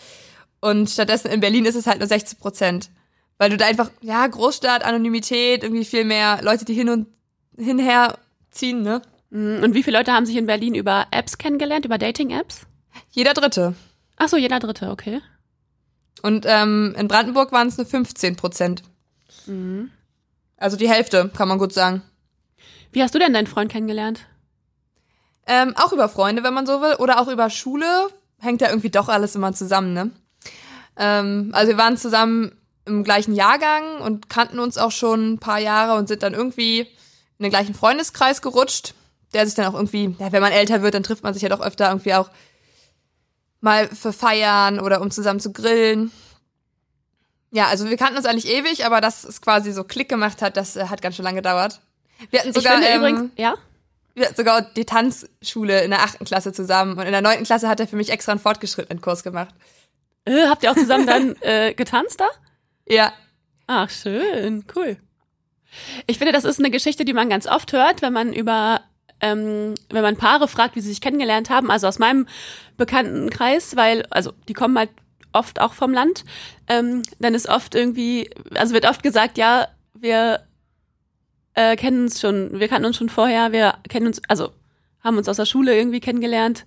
[0.60, 2.90] Und stattdessen in Berlin ist es halt nur 60 Prozent.
[3.38, 7.06] Weil du da einfach, ja, Großstadt, Anonymität, irgendwie viel mehr Leute, die hin und
[7.56, 8.18] hinher
[8.50, 9.00] ziehen, ne?
[9.30, 12.66] Mm, Und wie viele Leute haben sich in Berlin über Apps kennengelernt, über Dating-Apps?
[13.10, 13.74] Jeder Dritte.
[14.16, 15.22] Ach so, jeder Dritte, okay.
[16.22, 18.82] Und ähm, in Brandenburg waren es nur 15 Prozent.
[20.58, 22.02] Also die Hälfte, kann man gut sagen.
[22.92, 24.26] Wie hast du denn deinen Freund kennengelernt?
[25.52, 28.08] Ähm, auch über Freunde, wenn man so will, oder auch über Schule.
[28.38, 30.12] Hängt ja irgendwie doch alles immer zusammen, ne?
[30.96, 32.52] Ähm, also wir waren zusammen
[32.84, 36.82] im gleichen Jahrgang und kannten uns auch schon ein paar Jahre und sind dann irgendwie
[36.82, 38.94] in den gleichen Freundeskreis gerutscht,
[39.34, 41.48] der sich dann auch irgendwie, ja, wenn man älter wird, dann trifft man sich ja
[41.48, 42.30] doch öfter irgendwie auch
[43.60, 46.12] mal für Feiern oder um zusammen zu grillen.
[47.50, 50.56] Ja, also wir kannten uns eigentlich ewig, aber dass es quasi so Klick gemacht hat,
[50.56, 51.80] das äh, hat ganz schön lange gedauert.
[52.30, 53.56] Wir hatten sogar, ich finde ähm, übrigens, ja?
[54.14, 57.68] Wir hatten sogar die Tanzschule in der achten Klasse zusammen und in der neunten Klasse
[57.68, 59.54] hat er für mich extra einen fortgeschrittenen Kurs gemacht.
[60.24, 62.28] Äh, habt ihr auch zusammen dann äh, getanzt da?
[62.86, 63.12] Ja,
[63.72, 64.96] Ach, schön, cool.
[66.08, 68.80] Ich finde, das ist eine Geschichte, die man ganz oft hört, wenn man über,
[69.20, 72.26] ähm, wenn man Paare fragt, wie sie sich kennengelernt haben, also aus meinem
[72.76, 74.90] Bekanntenkreis, weil, also die kommen halt
[75.32, 76.24] oft auch vom Land,
[76.66, 80.40] ähm, dann ist oft irgendwie, also wird oft gesagt, ja, wir
[81.60, 84.52] äh, kennen uns schon, wir kannten uns schon vorher, wir kennen uns, also
[85.02, 86.66] haben uns aus der Schule irgendwie kennengelernt.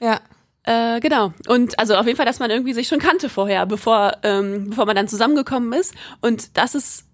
[0.00, 0.20] ja.
[0.64, 1.32] Äh, genau.
[1.48, 4.86] Und also auf jeden Fall, dass man irgendwie sich schon kannte vorher, bevor, ähm, bevor
[4.86, 5.92] man dann zusammengekommen ist.
[6.20, 7.08] Und das ist,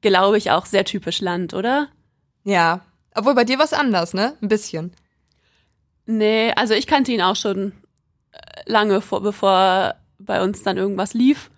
[0.00, 1.86] glaube ich, auch sehr typisch Land, oder?
[2.42, 2.80] Ja.
[3.14, 4.36] Obwohl bei dir was anders, ne?
[4.42, 4.92] Ein bisschen.
[6.06, 7.72] Nee, also ich kannte ihn auch schon
[8.32, 11.52] äh, lange vor, bevor bei uns dann irgendwas lief.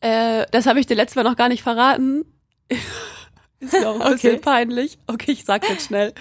[0.00, 2.24] Äh, das habe ich dir letztes Mal noch gar nicht verraten.
[3.60, 4.40] Ist ja auch ein bisschen Okay.
[4.42, 4.98] peinlich.
[5.06, 6.12] Okay, ich sag's jetzt schnell.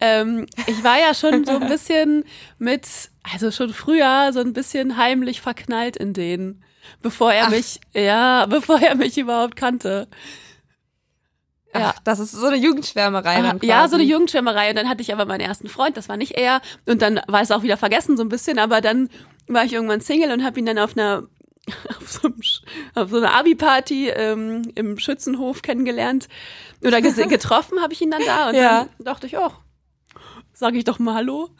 [0.00, 2.24] Ähm, ich war ja schon so ein bisschen
[2.58, 2.86] mit,
[3.22, 6.62] also schon früher so ein bisschen heimlich verknallt in den,
[7.02, 7.50] bevor er Ach.
[7.50, 10.08] mich, ja, bevor er mich überhaupt kannte.
[11.74, 11.92] Ja.
[11.94, 13.66] Ach, das ist so eine Jugendschwärmerei dann quasi.
[13.66, 14.70] Ja, so eine Jugendschwärmerei.
[14.70, 16.62] Und dann hatte ich aber meinen ersten Freund, das war nicht er.
[16.86, 18.58] Und dann war es auch wieder vergessen so ein bisschen.
[18.58, 19.08] Aber dann
[19.46, 21.24] war ich irgendwann Single und habe ihn dann auf einer
[21.88, 22.40] auf so, einem,
[22.94, 26.28] auf so einer Abi-Party ähm, im Schützenhof kennengelernt.
[26.82, 28.48] Oder getroffen habe ich ihn dann da.
[28.48, 28.88] Und Ja.
[28.98, 29.50] dann dachte ich, oh,
[30.52, 31.50] sage ich doch mal Hallo.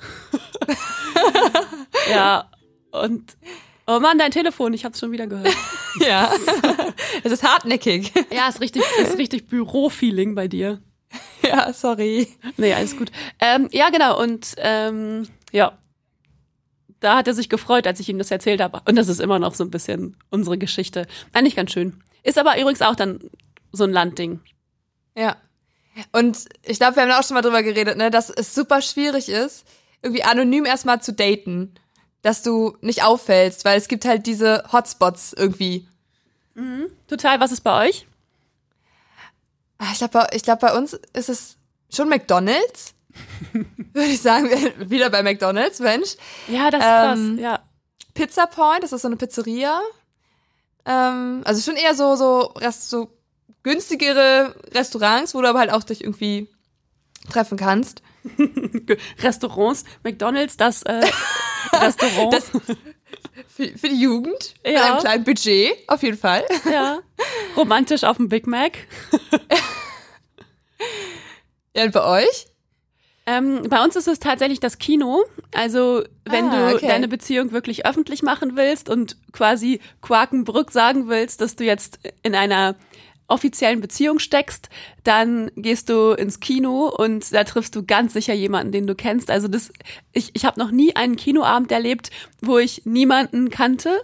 [2.11, 2.51] ja,
[2.93, 3.37] und
[3.87, 5.55] oh Mann, dein Telefon, ich habe es schon wieder gehört.
[6.01, 6.33] Ja.
[7.25, 8.13] es ist hartnäckig.
[8.33, 10.81] Ja, ist richtig, ist richtig Büro-Feeling bei dir.
[11.43, 12.29] ja, sorry.
[12.57, 13.11] Nee, alles gut.
[13.41, 14.21] Ähm, ja, genau.
[14.21, 15.77] Und ähm, ja,
[17.01, 18.81] da hat er sich gefreut, als ich ihm das erzählt habe.
[18.87, 21.07] Und das ist immer noch so ein bisschen unsere Geschichte.
[21.33, 22.03] Eigentlich ganz schön.
[22.23, 23.21] Ist aber übrigens auch dann
[23.73, 24.41] so ein Landding.
[25.17, 25.37] Ja.
[26.13, 28.81] Und ich glaube, wir haben da auch schon mal drüber geredet, ne, dass es super
[28.83, 29.65] schwierig ist,
[30.03, 31.75] irgendwie anonym erstmal zu daten.
[32.23, 35.89] Dass du nicht auffällst, weil es gibt halt diese Hotspots irgendwie.
[37.09, 38.07] Total, was ist bei euch?
[39.79, 41.57] Ah, Ich glaube, ich glaub, bei uns ist es
[41.91, 42.93] schon McDonalds.
[43.93, 44.49] Würde ich sagen,
[44.91, 46.17] wieder bei McDonalds, Mensch.
[46.49, 47.43] Ja, das ist Ähm, krass.
[47.45, 47.61] Ja.
[48.15, 49.81] Pizza Point, das ist so eine Pizzeria.
[50.87, 53.09] Ähm, also schon eher so, so, so
[53.63, 56.49] günstigere Restaurants, wo du aber halt auch dich irgendwie
[57.31, 58.03] treffen kannst.
[59.23, 61.01] Restaurants, McDonalds, das äh,
[61.73, 62.33] Restaurant.
[62.33, 62.51] Das
[63.49, 64.85] für, für die Jugend, mit Ja.
[64.93, 66.45] einem kleinen Budget, auf jeden Fall.
[66.71, 66.99] ja.
[67.57, 68.73] Romantisch auf dem Big Mac.
[71.75, 72.47] Ja, und bei euch?
[73.31, 75.25] Ähm, bei uns ist es tatsächlich das Kino.
[75.55, 76.89] Also, wenn Ah, du okay.
[76.89, 82.35] deine Beziehung wirklich öffentlich machen willst und quasi Quakenbrück sagen willst, dass du jetzt in
[82.35, 82.75] einer
[83.29, 84.69] offiziellen Beziehung steckst,
[85.05, 89.31] dann gehst du ins Kino und da triffst du ganz sicher jemanden, den du kennst.
[89.31, 89.73] Also das,
[90.13, 92.11] ich, ich habe noch nie einen Kinoabend erlebt,
[92.43, 94.01] wo ich niemanden kannte.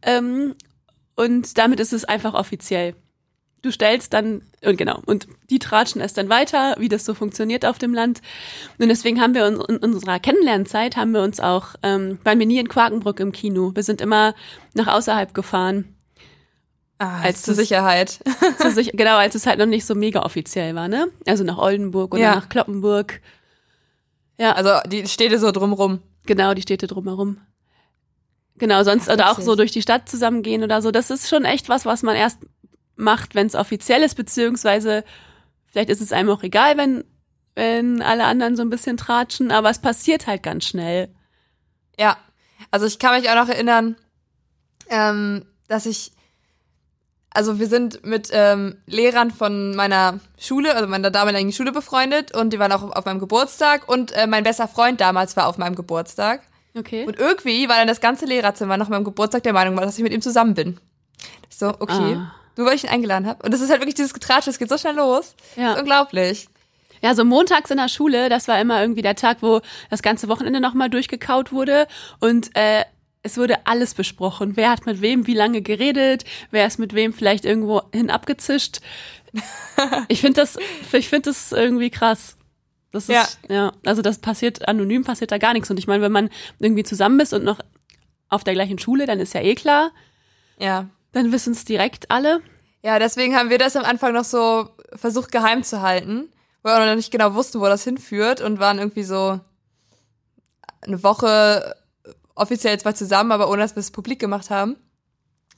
[0.00, 0.54] Ähm,
[1.16, 2.94] und damit ist es einfach offiziell.
[3.64, 7.64] Du stellst dann, und genau, und die tratschen es dann weiter, wie das so funktioniert
[7.64, 8.20] auf dem Land.
[8.78, 12.44] Und deswegen haben wir uns in unserer Kennenlernzeit haben wir uns auch, ähm, waren wir
[12.44, 13.72] nie in Quakenbrück im Kino.
[13.74, 14.34] Wir sind immer
[14.74, 15.94] nach außerhalb gefahren.
[16.98, 18.20] Ah, Als zur Sicherheit.
[18.60, 21.08] Zu sich, genau, als es halt noch nicht so mega offiziell war, ne?
[21.26, 22.34] Also nach Oldenburg oder Ja.
[22.34, 23.22] nach Kloppenburg.
[24.38, 26.00] Ja, Also die Städte so drumrum.
[26.26, 27.38] genau, die Städte drumherum.
[28.58, 30.90] Genau, sonst oder auch so durch die Stadt zusammengehen oder so.
[30.90, 32.38] Das ist schon echt was, was man erst
[32.96, 35.04] macht, wenn es offiziell ist, beziehungsweise
[35.66, 37.04] vielleicht ist es einem auch egal, wenn,
[37.54, 41.08] wenn alle anderen so ein bisschen tratschen, aber es passiert halt ganz schnell.
[41.98, 42.16] Ja.
[42.70, 43.96] Also ich kann mich auch noch erinnern,
[44.88, 46.12] ähm, dass ich,
[47.30, 52.52] also wir sind mit ähm, Lehrern von meiner Schule, also meiner damaligen Schule befreundet und
[52.52, 55.74] die waren auch auf meinem Geburtstag und äh, mein bester Freund damals war auf meinem
[55.74, 56.42] Geburtstag.
[56.76, 57.04] Okay.
[57.06, 60.12] Und irgendwie war dann das ganze Lehrerzimmer nach meinem Geburtstag der Meinung, dass ich mit
[60.12, 60.78] ihm zusammen bin.
[61.48, 62.16] Ich so, okay.
[62.16, 62.34] Ah.
[62.56, 63.42] Nur weil ich ihn eingeladen habe.
[63.44, 65.34] Und das ist halt wirklich dieses Getratsche, es geht so schnell los.
[65.56, 65.68] Ja.
[65.68, 66.48] Das ist unglaublich.
[67.02, 70.28] Ja, so montags in der Schule, das war immer irgendwie der Tag, wo das ganze
[70.28, 71.86] Wochenende nochmal durchgekaut wurde
[72.20, 72.84] und äh,
[73.22, 74.56] es wurde alles besprochen.
[74.56, 78.80] Wer hat mit wem wie lange geredet, wer ist mit wem vielleicht irgendwo hin abgezischt.
[80.08, 80.56] Ich finde das,
[80.92, 82.36] ich finde das irgendwie krass.
[82.92, 83.26] Das ist, Ja.
[83.48, 85.68] ja, also das passiert anonym, passiert da gar nichts.
[85.70, 87.58] Und ich meine, wenn man irgendwie zusammen ist und noch
[88.28, 89.90] auf der gleichen Schule, dann ist ja eh klar,
[90.58, 90.86] Ja.
[91.14, 92.42] Dann wissen es direkt alle.
[92.82, 96.28] Ja, deswegen haben wir das am Anfang noch so versucht geheim zu halten,
[96.62, 99.40] weil wir noch nicht genau wussten, wo das hinführt und waren irgendwie so
[100.82, 101.76] eine Woche
[102.34, 104.76] offiziell zwar zusammen, aber ohne dass wir es publik gemacht haben.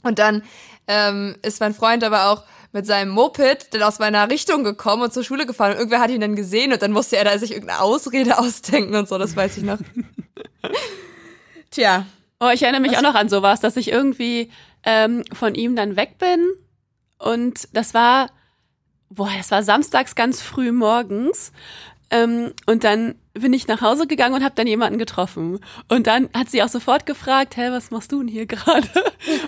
[0.03, 0.43] Und dann
[0.87, 5.13] ähm, ist mein Freund aber auch mit seinem Moped dann aus meiner Richtung gekommen und
[5.13, 5.73] zur Schule gefahren.
[5.73, 8.95] Und irgendwer hat ihn dann gesehen und dann musste er da sich irgendeine Ausrede ausdenken
[8.95, 9.79] und so, das weiß ich noch.
[11.71, 12.07] Tja,
[12.39, 14.51] Oh, ich erinnere mich auch noch an sowas, dass ich irgendwie
[14.87, 16.49] ähm, von ihm dann weg bin
[17.19, 18.31] und das war,
[19.11, 21.53] boah, das war samstags ganz früh morgens
[22.11, 26.31] ähm, und dann bin ich nach Hause gegangen und habe dann jemanden getroffen und dann
[26.35, 28.89] hat sie auch sofort gefragt, hä, was machst du denn hier gerade?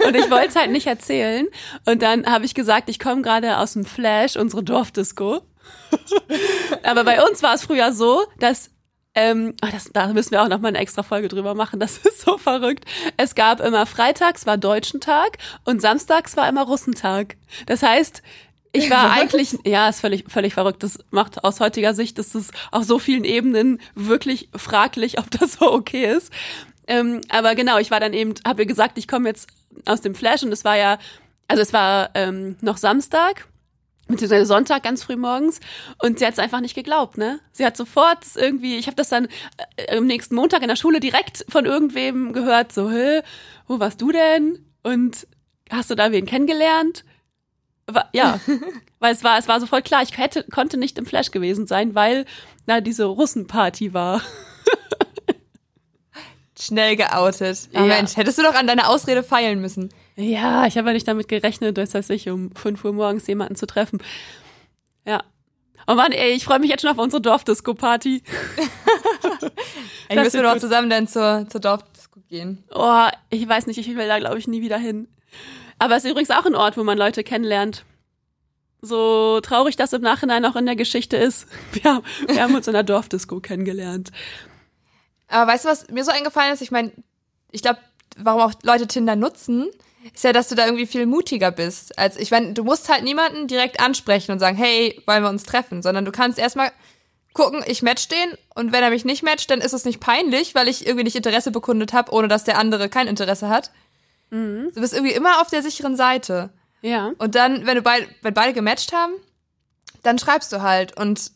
[0.07, 1.47] Und ich wollte es halt nicht erzählen
[1.87, 5.41] und dann habe ich gesagt, ich komme gerade aus dem Flash, unsere Dorfdisco.
[6.83, 8.71] Aber bei uns war es früher so, dass
[9.19, 11.81] ähm, ah, das, da müssen wir auch noch mal eine extra Folge drüber machen.
[11.81, 12.85] Das ist so verrückt.
[13.17, 17.37] Es gab immer Freitags war Deutschen Tag und Samstags war immer Russentag.
[17.67, 18.23] Das heißt,
[18.71, 20.85] ich war eigentlich, ja, ist völlig, völlig verrückt.
[20.85, 25.55] Das macht aus heutiger Sicht, ist es auf so vielen Ebenen wirklich fraglich, ob das
[25.55, 26.33] so okay ist.
[26.87, 29.49] Ähm, aber genau, ich war dann eben, habe ihr gesagt, ich komme jetzt
[29.85, 30.99] aus dem Flash und es war ja,
[31.49, 33.49] also es war ähm, noch Samstag
[34.09, 35.61] beziehungsweise Sonntag ganz früh morgens
[36.03, 37.41] und sie hat es einfach nicht geglaubt, ne?
[37.53, 39.29] Sie hat sofort irgendwie, ich habe das dann
[39.77, 43.21] äh, am nächsten Montag in der Schule direkt von irgendwem gehört, so, hä,
[43.67, 44.65] wo warst du denn?
[44.83, 45.27] Und
[45.71, 47.05] hast du da wen kennengelernt?
[48.13, 48.41] Ja,
[48.99, 51.95] weil es war, es war sofort klar, ich hätte, konnte nicht im Flash gewesen sein,
[51.95, 52.25] weil
[52.67, 54.23] da diese Russenparty war.
[56.61, 57.69] Schnell geoutet.
[57.73, 57.87] Ah, Ja.
[57.87, 59.91] Mensch, hättest du doch an deine Ausrede feilen müssen.
[60.17, 63.55] Ja, ich habe ja nicht damit gerechnet, dass das ich um 5 Uhr morgens jemanden
[63.57, 64.03] zu treffen.
[65.07, 65.23] Ja.
[65.87, 68.23] Oh Mann, ey, ich freue mich jetzt schon auf unsere Dorfdisco-Party.
[70.09, 72.65] Das müssen wir doch zusammen dann zur, zur Dorfdisco gehen.
[72.75, 75.07] Oh, ich weiß nicht, ich will da, glaube ich, nie wieder hin.
[75.79, 77.85] Aber es ist übrigens auch ein Ort, wo man Leute kennenlernt.
[78.81, 81.47] So traurig das im Nachhinein auch in der Geschichte ist.
[81.73, 84.11] Wir, haben- wir haben uns in der Dorfdisco kennengelernt.
[85.29, 86.63] Aber weißt du, was mir so eingefallen ist?
[86.63, 86.93] Ich meine,
[87.51, 87.79] ich glaube,
[88.17, 89.69] warum auch Leute Tinder nutzen,
[90.13, 91.99] ist ja, dass du da irgendwie viel mutiger bist.
[91.99, 95.43] Als ich meine, du musst halt niemanden direkt ansprechen und sagen, hey, wollen wir uns
[95.43, 96.73] treffen, sondern du kannst erstmal
[97.35, 100.55] gucken, ich match den und wenn er mich nicht matcht, dann ist es nicht peinlich,
[100.55, 103.71] weil ich irgendwie nicht Interesse bekundet habe, ohne dass der andere kein Interesse hat.
[104.31, 106.51] Du bist irgendwie immer auf der sicheren Seite.
[106.83, 107.13] Ja.
[107.19, 109.13] Und dann, wenn du beide, wenn beide gematcht haben,
[110.03, 110.97] dann schreibst du halt.
[110.99, 111.33] Und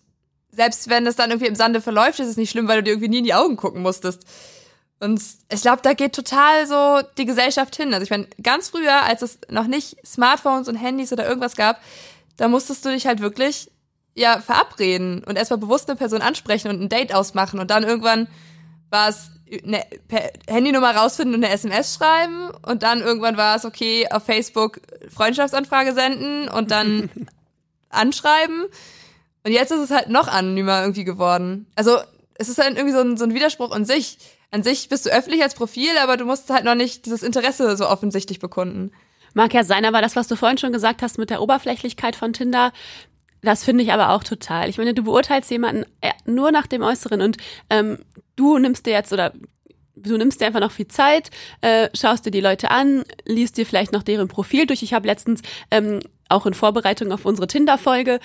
[0.53, 2.91] selbst wenn das dann irgendwie im Sande verläuft, ist es nicht schlimm, weil du dir
[2.93, 4.25] irgendwie nie in die Augen gucken musstest.
[5.01, 7.93] Und ich glaube, da geht total so die Gesellschaft hin.
[7.93, 11.81] Also ich meine, ganz früher, als es noch nicht Smartphones und Handys oder irgendwas gab,
[12.37, 13.71] da musstest du dich halt wirklich
[14.15, 18.29] ja verabreden und erstmal bewusst eine Person ansprechen und ein Date ausmachen und dann irgendwann
[18.91, 19.31] war es
[19.65, 24.25] eine per Handynummer rausfinden und eine SMS schreiben und dann irgendwann war es okay auf
[24.25, 27.11] Facebook Freundschaftsanfrage senden und dann
[27.89, 28.67] anschreiben
[29.45, 31.67] und jetzt ist es halt noch anonymer irgendwie geworden.
[31.75, 31.99] Also
[32.35, 34.19] es ist halt irgendwie so ein, so ein Widerspruch in sich.
[34.51, 37.77] An sich bist du öffentlich als Profil, aber du musst halt noch nicht dieses Interesse
[37.77, 38.93] so offensichtlich bekunden.
[39.35, 42.33] Mag ja sein, aber das, was du vorhin schon gesagt hast mit der Oberflächlichkeit von
[42.33, 42.73] Tinder,
[43.41, 44.69] das finde ich aber auch total.
[44.69, 47.39] Ich meine, du beurteilst jemanden äh, nur nach dem Äußeren und
[47.71, 47.99] ähm,
[48.37, 49.33] du nimmst dir jetzt oder
[49.97, 53.67] du nimmst dir einfach noch viel Zeit, äh, schaust dir die Leute an, liest dir
[53.67, 54.83] vielleicht noch deren Profil durch.
[54.83, 58.21] Ich habe letztens ähm, auch in Vorbereitung auf unsere Tinder-Folge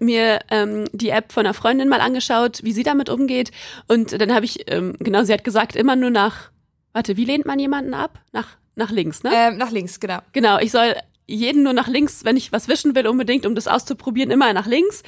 [0.00, 3.50] mir ähm, die App von einer Freundin mal angeschaut, wie sie damit umgeht.
[3.88, 6.50] Und dann habe ich, ähm, genau, sie hat gesagt, immer nur nach,
[6.92, 8.18] warte, wie lehnt man jemanden ab?
[8.32, 9.30] Nach, nach links, ne?
[9.34, 10.18] Ähm, nach links, genau.
[10.32, 10.94] Genau, ich soll
[11.26, 14.66] jeden nur nach links, wenn ich was wischen will, unbedingt, um das auszuprobieren, immer nach
[14.66, 15.02] links.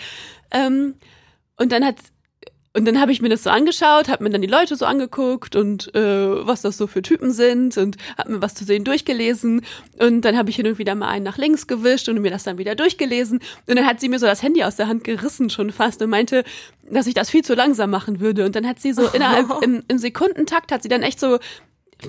[0.50, 0.94] Ähm,
[1.56, 1.96] und dann hat
[2.78, 5.56] und dann habe ich mir das so angeschaut, habe mir dann die Leute so angeguckt
[5.56, 9.62] und äh, was das so für Typen sind und habe mir was zu sehen durchgelesen.
[9.98, 12.44] Und dann habe ich hin und wieder mal einen nach links gewischt und mir das
[12.44, 13.40] dann wieder durchgelesen.
[13.66, 16.10] Und dann hat sie mir so das Handy aus der Hand gerissen schon fast und
[16.10, 16.44] meinte,
[16.88, 18.44] dass ich das viel zu langsam machen würde.
[18.44, 21.40] Und dann hat sie so innerhalb im, im Sekundentakt hat sie dann echt so,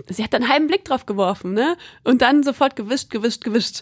[0.07, 1.77] sie hat dann einen halben Blick drauf geworfen, ne?
[2.03, 3.81] Und dann sofort gewischt, gewischt, gewischt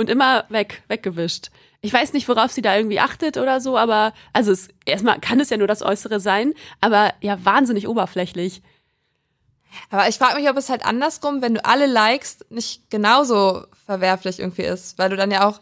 [0.00, 1.50] und immer weg, weggewischt.
[1.82, 5.40] Ich weiß nicht, worauf sie da irgendwie achtet oder so, aber also es, erstmal kann
[5.40, 8.62] es ja nur das Äußere sein, aber ja wahnsinnig oberflächlich.
[9.88, 14.40] Aber ich frage mich, ob es halt andersrum, wenn du alle likest, nicht genauso verwerflich
[14.40, 15.60] irgendwie ist, weil du dann ja auch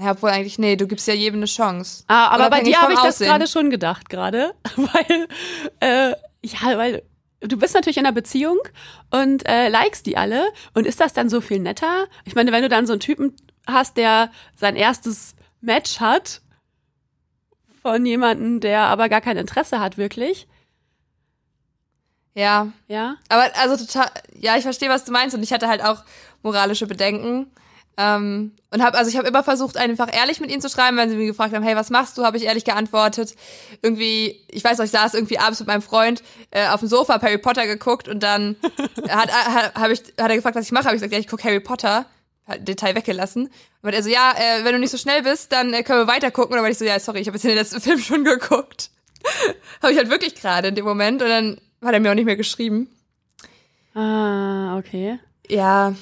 [0.00, 2.04] ja, obwohl eigentlich, nee, du gibst ja jedem eine Chance.
[2.06, 4.54] Ah, aber bei dir habe ich das gerade schon gedacht, gerade.
[4.76, 5.28] Weil,
[5.80, 6.14] äh,
[6.44, 7.02] ja, weil
[7.40, 8.58] du bist natürlich in einer Beziehung
[9.10, 10.48] und äh, likest die alle.
[10.74, 12.06] Und ist das dann so viel netter?
[12.24, 16.40] Ich meine, wenn du dann so einen Typen hast, der sein erstes Match hat
[17.82, 20.48] von jemandem, der aber gar kein Interesse hat, wirklich.
[22.34, 22.72] Ja.
[22.86, 23.16] Ja.
[23.28, 26.04] Aber also total, ja, ich verstehe, was du meinst und ich hatte halt auch
[26.42, 27.50] moralische Bedenken.
[27.98, 31.10] Ähm, und habe also ich habe immer versucht einfach ehrlich mit ihnen zu schreiben, wenn
[31.10, 32.24] sie mich gefragt haben, hey, was machst du?
[32.24, 33.34] Habe ich ehrlich geantwortet.
[33.82, 37.14] Irgendwie, ich weiß noch, ich saß irgendwie abends mit meinem Freund äh, auf dem Sofa
[37.14, 38.56] hab Harry Potter geguckt und dann
[39.08, 41.26] hat hat, hab ich hat er gefragt, was ich mache, habe ich gesagt, ja, ich
[41.26, 42.06] gucke Harry Potter.
[42.60, 43.50] Detail weggelassen.
[43.82, 46.06] Und er so, ja, äh, wenn du nicht so schnell bist, dann äh, können wir
[46.06, 46.52] weiter gucken.
[46.52, 48.90] Und dann war ich so, ja, sorry, ich habe jetzt den letzten Film schon geguckt.
[49.82, 51.20] habe ich halt wirklich gerade in dem Moment.
[51.20, 52.88] Und dann hat er mir auch nicht mehr geschrieben.
[53.94, 55.18] Ah, okay.
[55.46, 55.94] Ja,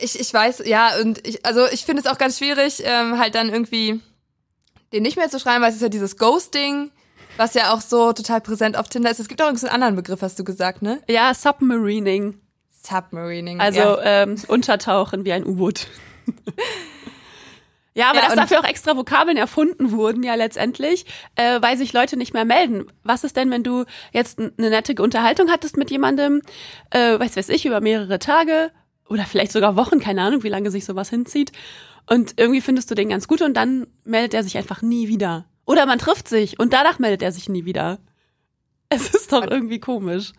[0.00, 3.34] ich, ich weiß, ja, und ich, also ich finde es auch ganz schwierig, ähm, halt
[3.34, 4.00] dann irgendwie
[4.92, 6.90] den nicht mehr zu schreiben, weil es ist ja dieses Ghosting,
[7.36, 9.20] was ja auch so total präsent auf Tinder ist.
[9.20, 11.00] Es gibt auch einen anderen Begriff, hast du gesagt, ne?
[11.08, 12.40] Ja, Submarining.
[12.70, 13.60] Submarining.
[13.60, 14.22] Also ja.
[14.22, 15.86] ähm, untertauchen wie ein U-Boot.
[17.94, 21.92] ja, aber ja, dass dafür auch extra Vokabeln erfunden wurden, ja letztendlich, äh, weil sich
[21.92, 22.86] Leute nicht mehr melden.
[23.04, 26.42] Was ist denn, wenn du jetzt eine nette Unterhaltung hattest mit jemandem,
[26.90, 28.72] äh, weiß weiß ich, über mehrere Tage
[29.10, 31.52] oder vielleicht sogar Wochen, keine Ahnung, wie lange sich sowas hinzieht.
[32.08, 35.44] Und irgendwie findest du den ganz gut und dann meldet er sich einfach nie wieder.
[35.66, 37.98] Oder man trifft sich und danach meldet er sich nie wieder.
[38.88, 40.32] Es ist doch irgendwie komisch.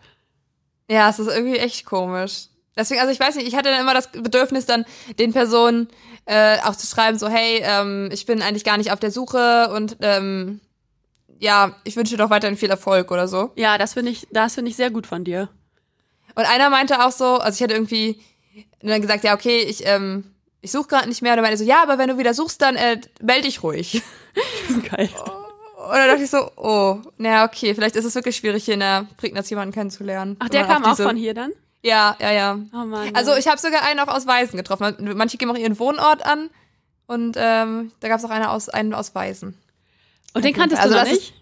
[0.90, 2.48] Ja, es ist irgendwie echt komisch.
[2.76, 4.84] Deswegen, also ich weiß nicht, ich hatte dann immer das Bedürfnis, dann
[5.18, 5.88] den Personen
[6.24, 9.70] äh, auch zu schreiben, so, hey, ähm, ich bin eigentlich gar nicht auf der Suche
[9.74, 10.60] und ähm,
[11.38, 13.52] ja, ich wünsche dir doch weiterhin viel Erfolg oder so.
[13.56, 15.48] Ja, das finde ich, das finde ich sehr gut von dir.
[16.34, 18.20] Und einer meinte auch so, also ich hätte irgendwie
[18.88, 20.24] dann gesagt, ja, okay, ich, ähm,
[20.60, 21.32] ich suche gerade nicht mehr.
[21.32, 24.02] Und er meinte so, ja, aber wenn du wieder suchst, dann äh, melde dich ruhig.
[24.90, 25.10] Geil.
[25.76, 28.80] Und dann dachte ich so, oh, naja, okay, vielleicht ist es wirklich schwierig, hier in
[28.80, 30.36] der Prignitz jemanden kennenzulernen.
[30.38, 31.52] Ach, der kam auch von hier dann?
[31.82, 32.58] Ja, ja, ja.
[32.72, 33.14] Oh Mann.
[33.14, 34.96] Also ich habe sogar einen auch aus Weisen getroffen.
[35.16, 36.48] Manche geben auch ihren Wohnort an.
[37.06, 39.58] Und ähm, da gab es auch einen aus, einen aus Weisen.
[40.34, 41.22] Und den kanntest also du noch nicht?
[41.22, 41.32] Ist,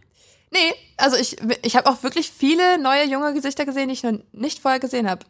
[0.51, 4.19] nee, also ich, ich habe auch wirklich viele neue junge Gesichter gesehen, die ich noch
[4.33, 5.25] nicht vorher gesehen habe.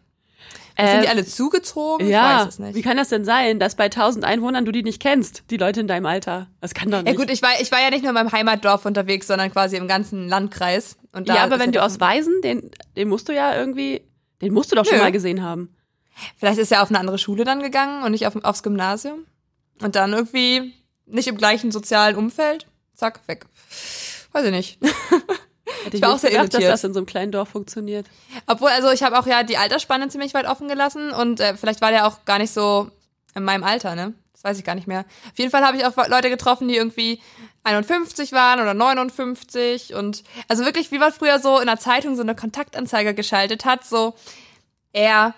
[0.77, 2.09] Äh, sind die alle zugezogen?
[2.09, 2.75] Ja, ich weiß es nicht.
[2.75, 5.81] wie kann das denn sein, dass bei 1000 Einwohnern du die nicht kennst, die Leute
[5.81, 6.49] in deinem Alter?
[6.61, 7.13] Das kann doch nicht.
[7.13, 9.77] Ja gut, ich war, ich war ja nicht nur in meinem Heimatdorf unterwegs, sondern quasi
[9.77, 10.97] im ganzen Landkreis.
[11.13, 14.03] Und da ja, aber wenn du aus Weisen, den, den musst du ja irgendwie,
[14.41, 14.91] den musst du doch Nö.
[14.91, 15.75] schon mal gesehen haben.
[16.39, 19.27] Vielleicht ist er auf eine andere Schule dann gegangen und nicht auf, aufs Gymnasium.
[19.83, 20.75] Und dann irgendwie
[21.07, 22.67] nicht im gleichen sozialen Umfeld.
[22.95, 23.47] Zack, weg.
[24.33, 24.79] Weiß ich nicht.
[25.85, 26.73] Hätte ich, ich war auch sehr gedacht, irritiert.
[26.73, 28.07] dass das in so einem kleinen Dorf funktioniert.
[28.47, 31.81] Obwohl, also ich habe auch ja die Altersspanne ziemlich weit offen gelassen und äh, vielleicht
[31.81, 32.91] war der auch gar nicht so
[33.35, 34.15] in meinem Alter, ne?
[34.33, 35.01] Das weiß ich gar nicht mehr.
[35.01, 37.21] Auf jeden Fall habe ich auch Leute getroffen, die irgendwie
[37.65, 42.23] 51 waren oder 59 und also wirklich, wie man früher so in der Zeitung so
[42.23, 44.15] eine Kontaktanzeige geschaltet hat, so
[44.93, 45.35] er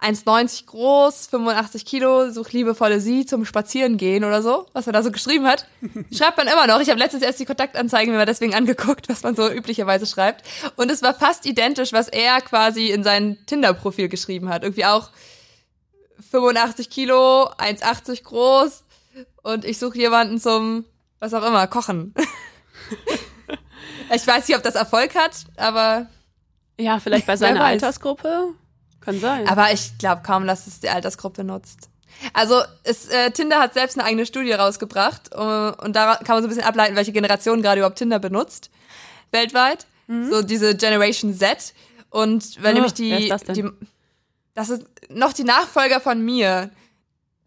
[0.00, 5.10] 1,90 groß, 85 Kilo, sucht liebevolle Sie zum Spazierengehen oder so, was er da so
[5.10, 5.66] geschrieben hat.
[6.12, 6.80] Schreibt man immer noch.
[6.80, 10.44] Ich habe letztens erst die Kontaktanzeigen mir deswegen angeguckt, was man so üblicherweise schreibt.
[10.76, 14.62] Und es war fast identisch, was er quasi in sein Tinder-Profil geschrieben hat.
[14.62, 15.10] Irgendwie auch
[16.30, 18.84] 85 Kilo, 1,80 groß
[19.42, 20.84] und ich suche jemanden zum,
[21.18, 22.14] was auch immer, Kochen.
[24.14, 26.06] ich weiß nicht, ob das Erfolg hat, aber.
[26.78, 28.54] Ja, vielleicht bei seiner Altersgruppe.
[29.00, 29.48] Kann sein.
[29.48, 31.88] Aber ich glaube kaum, dass es die Altersgruppe nutzt.
[32.32, 36.42] Also es, äh, Tinder hat selbst eine eigene Studie rausgebracht uh, und da kann man
[36.42, 38.70] so ein bisschen ableiten, welche Generation gerade überhaupt Tinder benutzt
[39.30, 39.86] weltweit.
[40.06, 40.30] Mhm.
[40.30, 41.74] So diese Generation Z
[42.10, 43.64] und weil oh, nämlich die, ist das, die
[44.54, 46.70] das ist noch die Nachfolger von mir,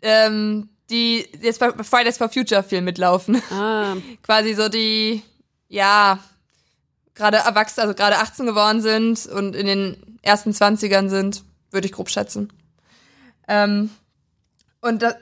[0.01, 3.41] ähm, die jetzt bei Fridays for Future viel mitlaufen.
[3.51, 3.95] Ah.
[4.23, 5.21] Quasi so die
[5.67, 6.19] ja
[7.15, 11.93] gerade erwachsen, also gerade 18 geworden sind und in den ersten 20ern sind würde ich
[11.93, 12.51] grob schätzen.
[13.47, 13.89] Ähm,
[14.81, 15.15] und da,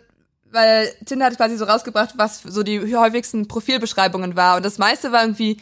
[0.51, 4.57] weil Tinder hat quasi so rausgebracht, was so die häufigsten Profilbeschreibungen war.
[4.57, 5.57] Und das meiste war irgendwie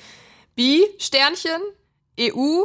[0.56, 1.62] B, Sternchen,
[2.20, 2.64] EU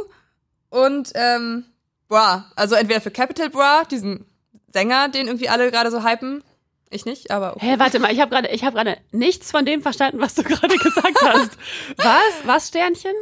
[0.69, 1.65] und ähm,
[2.07, 2.51] Bra.
[2.55, 4.25] Also entweder für Capital Bra, diesen
[4.71, 6.43] Sänger, den irgendwie alle gerade so hypen.
[6.89, 7.71] Ich nicht, aber okay.
[7.71, 10.75] Hä, warte mal, ich habe gerade ich gerade nichts von dem verstanden, was du gerade
[10.77, 11.51] gesagt hast.
[11.97, 12.33] Was?
[12.45, 13.13] Was Sternchen?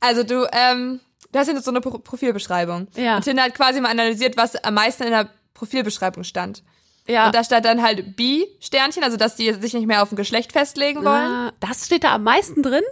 [0.00, 1.00] Also du ähm
[1.32, 2.88] du hast ja so eine Pro Profilbeschreibung.
[2.96, 3.16] Ja.
[3.16, 6.62] Und Tinder hat quasi mal analysiert, was am meisten in der Profilbeschreibung stand.
[7.08, 7.26] Ja.
[7.26, 10.52] Und da stand dann halt B-Sternchen, also dass die sich nicht mehr auf ein Geschlecht
[10.52, 11.30] festlegen wollen.
[11.30, 12.82] Ah, das steht da am meisten drin?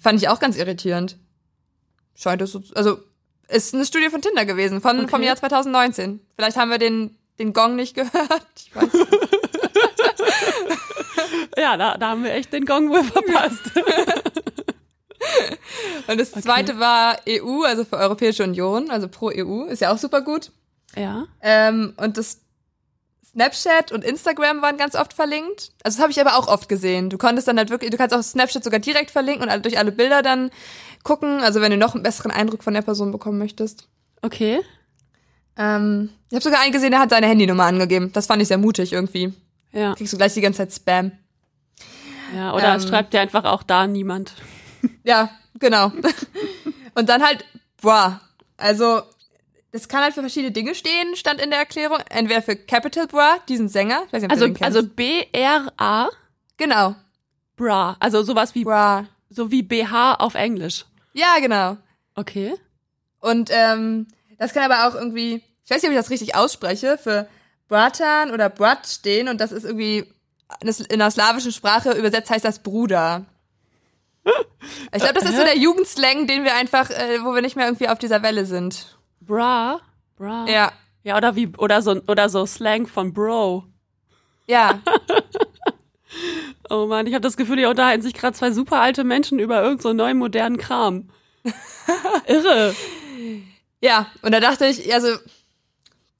[0.00, 1.18] Fand ich auch ganz irritierend.
[2.14, 2.98] Scheint es so, also
[3.48, 5.08] ist eine Studie von Tinder gewesen, von, Okay.
[5.08, 6.20] vom Jahr 2019.
[6.36, 8.12] Vielleicht haben wir den, den Gong nicht gehört.
[8.56, 9.08] Ich weiß nicht.
[11.56, 13.60] Ja, da, da haben wir echt den Gong wohl verpasst.
[16.08, 19.98] Und das zweite war EU, also für Europäische Union, also pro EU, ist ja auch
[19.98, 20.50] super gut.
[20.96, 21.26] ja.
[21.42, 22.38] Ähm, und das
[23.32, 25.70] Snapchat und Instagram waren ganz oft verlinkt.
[25.84, 27.10] Also das habe ich aber auch oft gesehen.
[27.10, 29.92] Du konntest dann halt wirklich, du kannst auch Snapchat sogar direkt verlinken und durch alle
[29.92, 30.50] Bilder dann
[31.04, 33.86] gucken, also wenn du noch einen besseren Eindruck von der Person bekommen möchtest.
[34.22, 34.60] Okay.
[35.56, 38.10] Ähm, ich habe sogar einen gesehen, der hat seine Handynummer angegeben.
[38.12, 39.32] Das fand ich sehr mutig irgendwie.
[39.72, 39.94] Ja.
[39.94, 41.12] Kriegst du gleich die ganze Zeit Spam.
[42.36, 42.80] Ja, oder Ähm.
[42.80, 44.34] schreibt dir einfach auch da niemand.
[45.04, 45.92] Ja, genau.
[46.94, 47.44] und dann halt,
[47.80, 48.20] boah,
[48.56, 49.02] also
[49.72, 51.98] das kann halt für verschiedene Dinge stehen, stand in der Erklärung.
[52.10, 54.02] Entweder für Capital Bra, diesen Sänger.
[54.06, 56.08] Ich weiß nicht, Also, also B-R-A,
[56.56, 56.96] genau,
[57.56, 57.96] Bra.
[58.00, 59.06] Also sowas wie, Bra.
[59.28, 60.86] so wie BH auf Englisch.
[61.12, 61.76] Ja, genau.
[62.14, 62.54] Okay.
[63.20, 64.08] Und ähm,
[64.38, 67.28] das kann aber auch irgendwie, ich weiß nicht, ob ich das richtig ausspreche, für
[67.68, 70.04] Bratan oder Brat stehen und das ist irgendwie
[70.88, 73.24] in der slawischen Sprache übersetzt heißt das Bruder.
[74.92, 77.66] Ich glaube, das ist so der Jugendslang, den wir einfach, äh, wo wir nicht mehr
[77.66, 78.98] irgendwie auf dieser Welle sind.
[79.20, 79.80] Bra.
[80.16, 80.46] Bra.
[80.48, 80.72] Ja,
[81.02, 83.64] Ja, oder wie, oder so, oder so Slang von Bro.
[84.46, 84.80] ja,
[86.68, 89.62] Oh man, ich habe das Gefühl, hier unterhalten sich gerade zwei super alte Menschen über
[89.62, 91.10] irgend so neuen modernen Kram.
[92.26, 92.74] Irre.
[93.80, 94.06] ja.
[94.22, 95.08] Und da dachte ich, also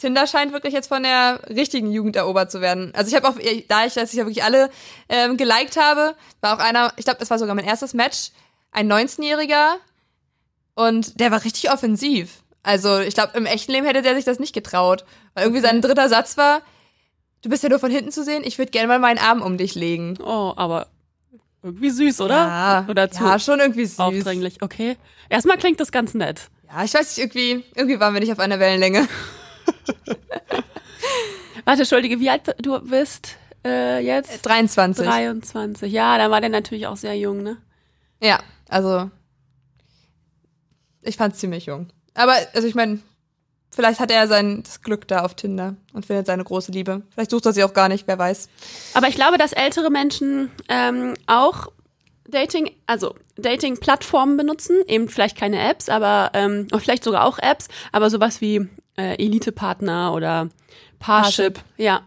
[0.01, 2.93] Tinder scheint wirklich jetzt von der richtigen Jugend erobert zu werden.
[2.95, 3.37] Also ich habe auch,
[3.69, 4.71] da ich, dass ich ja wirklich alle
[5.09, 8.31] ähm, geliked habe, war auch einer, ich glaube, das war sogar mein erstes Match,
[8.73, 9.75] ein 19-Jähriger
[10.75, 12.43] und der war richtig offensiv.
[12.63, 15.05] Also ich glaube, im echten Leben hätte der sich das nicht getraut.
[15.35, 16.63] Weil irgendwie sein dritter Satz war,
[17.43, 19.57] du bist ja nur von hinten zu sehen, ich würde gerne mal meinen Arm um
[19.57, 20.19] dich legen.
[20.23, 20.87] Oh, aber
[21.63, 22.37] irgendwie süß, oder?
[22.37, 23.99] Ja, Oder zu ja schon irgendwie süß.
[23.99, 24.63] aufdringlich.
[24.63, 24.97] Okay.
[25.29, 26.49] Erstmal klingt das ganz nett.
[26.73, 29.07] Ja, ich weiß nicht, irgendwie, irgendwie waren wir nicht auf einer Wellenlänge.
[31.64, 34.45] Warte, Entschuldige, wie alt du bist äh, jetzt?
[34.45, 35.07] 23.
[35.07, 35.93] 23.
[35.93, 37.59] Ja, da war der natürlich auch sehr jung, ne?
[38.23, 39.11] Ja, also
[41.03, 41.89] ich fand's ziemlich jung.
[42.14, 43.01] Aber also ich meine,
[43.71, 47.03] vielleicht hat er sein das Glück da auf Tinder und findet seine große Liebe.
[47.11, 48.49] Vielleicht sucht er sie auch gar nicht, wer weiß.
[48.95, 51.68] Aber ich glaube, dass ältere Menschen ähm, auch
[52.29, 58.11] Dating, also Dating-Plattformen benutzen, eben vielleicht keine Apps, aber ähm, vielleicht sogar auch Apps, aber
[58.11, 60.49] sowas wie äh, Elite-Partner oder
[60.99, 61.61] Parship.
[61.76, 62.03] Ja,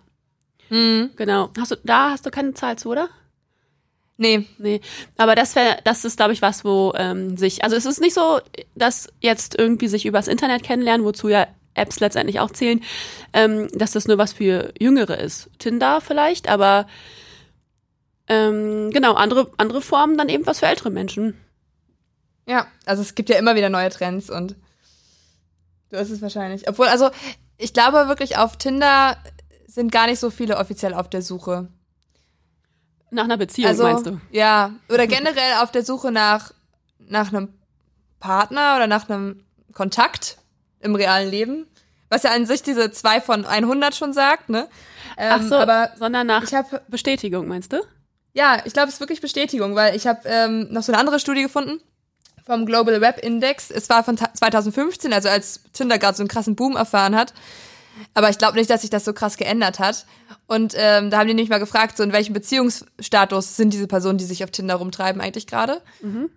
[0.70, 1.12] Hm.
[1.16, 1.50] genau.
[1.60, 3.10] Hast du, da hast du keine Zahl zu, oder?
[4.18, 4.80] Nee, Nee,
[5.18, 8.14] aber das wäre, das ist, glaube ich, was, wo ähm, sich, also es ist nicht
[8.14, 8.40] so,
[8.76, 12.82] dass jetzt irgendwie sich übers Internet kennenlernen, wozu ja Apps letztendlich auch zählen,
[13.34, 15.50] ähm, dass das nur was für Jüngere ist.
[15.58, 16.88] Tinder vielleicht, aber
[18.28, 21.36] ähm, genau, andere, andere Formen dann eben was für ältere Menschen.
[22.48, 24.56] ja, also es gibt ja immer wieder neue Trends und
[25.94, 26.68] du hast es wahrscheinlich.
[26.68, 27.12] Obwohl, also
[27.58, 29.16] ich glaube wirklich auf Tinder
[29.68, 31.70] sind gar nicht so viele offiziell auf der Suche.
[33.12, 34.20] Nach einer Beziehung, also, meinst du?
[34.32, 36.52] Ja, oder generell auf der Suche nach,
[36.98, 37.54] nach einem
[38.20, 40.38] Partner oder nach einem Kontakt
[40.80, 41.68] im realen Leben.
[42.10, 44.68] Was ja an sich diese 2 von 100 schon sagt, ne?
[45.18, 47.78] Ähm, Ach so, Aber sondern nach ich habe, Bestätigung, meinst du?
[48.34, 51.20] ja, ich glaube, es ist wirklich Bestätigung, weil ich habe ähm, noch so eine andere
[51.20, 51.80] Studie gefunden
[52.46, 53.72] vom Global Web Index.
[53.72, 57.34] Es war von ta- 2015, also als Tinder gerade so einen krassen Boom erfahren hat.
[58.16, 60.06] Aber ich glaube nicht, dass sich das so krass geändert hat.
[60.48, 64.18] Und ähm, da haben die nämlich mal gefragt, so in welchem Beziehungsstatus sind diese Personen,
[64.18, 65.82] die sich auf Tinder rumtreiben, eigentlich gerade.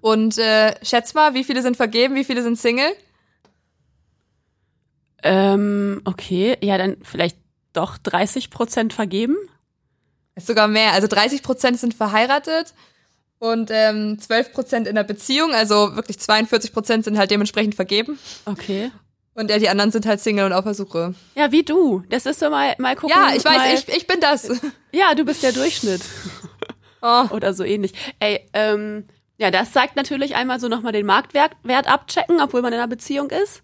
[0.03, 2.93] Und äh, schätz mal, wie viele sind vergeben, wie viele sind Single?
[5.23, 7.39] Ähm, okay, ja, dann vielleicht
[7.73, 9.37] doch 30 Prozent vergeben.
[10.35, 10.93] Ist sogar mehr.
[10.93, 12.75] Also 30 Prozent sind verheiratet
[13.39, 15.53] und ähm, 12 Prozent in der Beziehung.
[15.53, 18.18] Also wirklich 42 Prozent sind halt dementsprechend vergeben.
[18.45, 18.91] Okay.
[19.34, 21.14] Und ja, die anderen sind halt Single und auf der Suche.
[21.34, 22.03] Ja, wie du.
[22.09, 23.14] Das ist so mal, mal gucken.
[23.14, 24.51] Ja, ich mal, weiß, ich, ich bin das.
[24.93, 26.03] Ja, du bist der Durchschnitt.
[27.03, 27.26] Oh.
[27.30, 27.93] Oder so ähnlich.
[28.18, 29.05] Ey, ähm,
[29.39, 32.89] ja, das zeigt natürlich einmal so nochmal den Marktwert Wert abchecken, obwohl man in einer
[32.89, 33.62] Beziehung ist.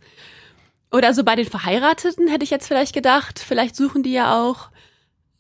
[0.93, 4.69] Oder so bei den Verheirateten hätte ich jetzt vielleicht gedacht, vielleicht suchen die ja auch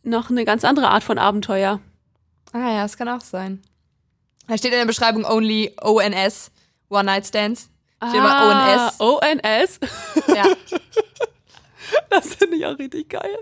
[0.03, 1.80] noch eine ganz andere Art von Abenteuer.
[2.53, 3.62] Ah ja, das kann auch sein.
[4.49, 6.51] Da steht in der Beschreibung only ONS,
[6.88, 7.70] One Night Stands.
[8.09, 9.01] Steht Ah, immer ONS.
[9.01, 9.80] ONS.
[10.34, 10.45] Ja.
[12.09, 13.36] Das finde ich auch richtig geil.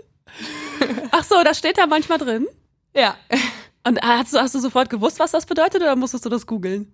[1.11, 2.47] Ach so, das steht da manchmal drin.
[2.93, 3.15] ja.
[3.83, 6.93] Und hast du, hast du sofort gewusst, was das bedeutet, oder musstest du das googeln?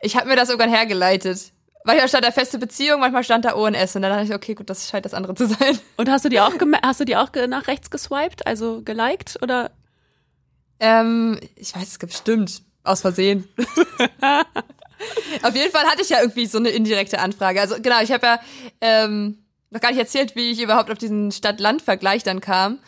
[0.00, 1.52] Ich habe mir das sogar hergeleitet.
[1.84, 3.94] Manchmal stand da feste Beziehung, manchmal stand da ONS.
[3.94, 5.78] Und dann dachte ich, okay, gut, das scheint das andere zu sein.
[5.96, 9.70] Und hast du die auch hast du die auch nach rechts geswiped, also geliked oder?
[10.80, 12.62] Ähm, ich weiß, es gibt bestimmt.
[12.86, 13.48] Aus Versehen.
[15.42, 17.60] Auf jeden Fall hatte ich ja irgendwie so eine indirekte Anfrage.
[17.60, 18.40] Also genau, ich habe ja
[18.80, 19.38] ähm,
[19.70, 22.78] noch gar nicht erzählt, wie ich überhaupt auf diesen Stadt-Land-Vergleich dann kam.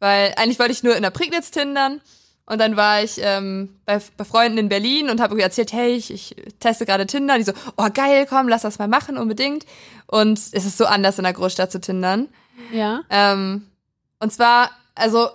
[0.00, 2.00] Weil eigentlich wollte ich nur in der Prignitz tindern.
[2.46, 5.94] Und dann war ich ähm, bei, bei Freunden in Berlin und habe irgendwie erzählt, hey,
[5.94, 7.38] ich, ich teste gerade Tinder.
[7.38, 9.64] Die so, oh geil, komm, lass das mal machen, unbedingt.
[10.06, 12.28] Und es ist so anders in der Großstadt zu tindern.
[12.70, 13.00] Ja.
[13.08, 13.70] Ähm,
[14.20, 15.30] und zwar, also,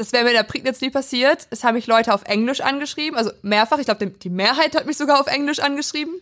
[0.00, 1.46] das wäre mir in der Prignitz nie passiert.
[1.50, 3.78] Es haben mich Leute auf Englisch angeschrieben, also mehrfach.
[3.78, 6.14] Ich glaube, die Mehrheit hat mich sogar auf Englisch angeschrieben.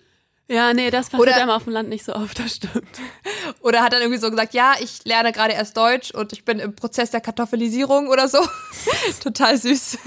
[0.48, 2.88] Ja, nee, das passiert Oder- einem auf dem Land nicht so oft, das stimmt.
[3.60, 6.58] Oder hat dann irgendwie so gesagt, ja, ich lerne gerade erst Deutsch und ich bin
[6.58, 8.38] im Prozess der Kartoffelisierung oder so.
[9.22, 9.98] Total süß.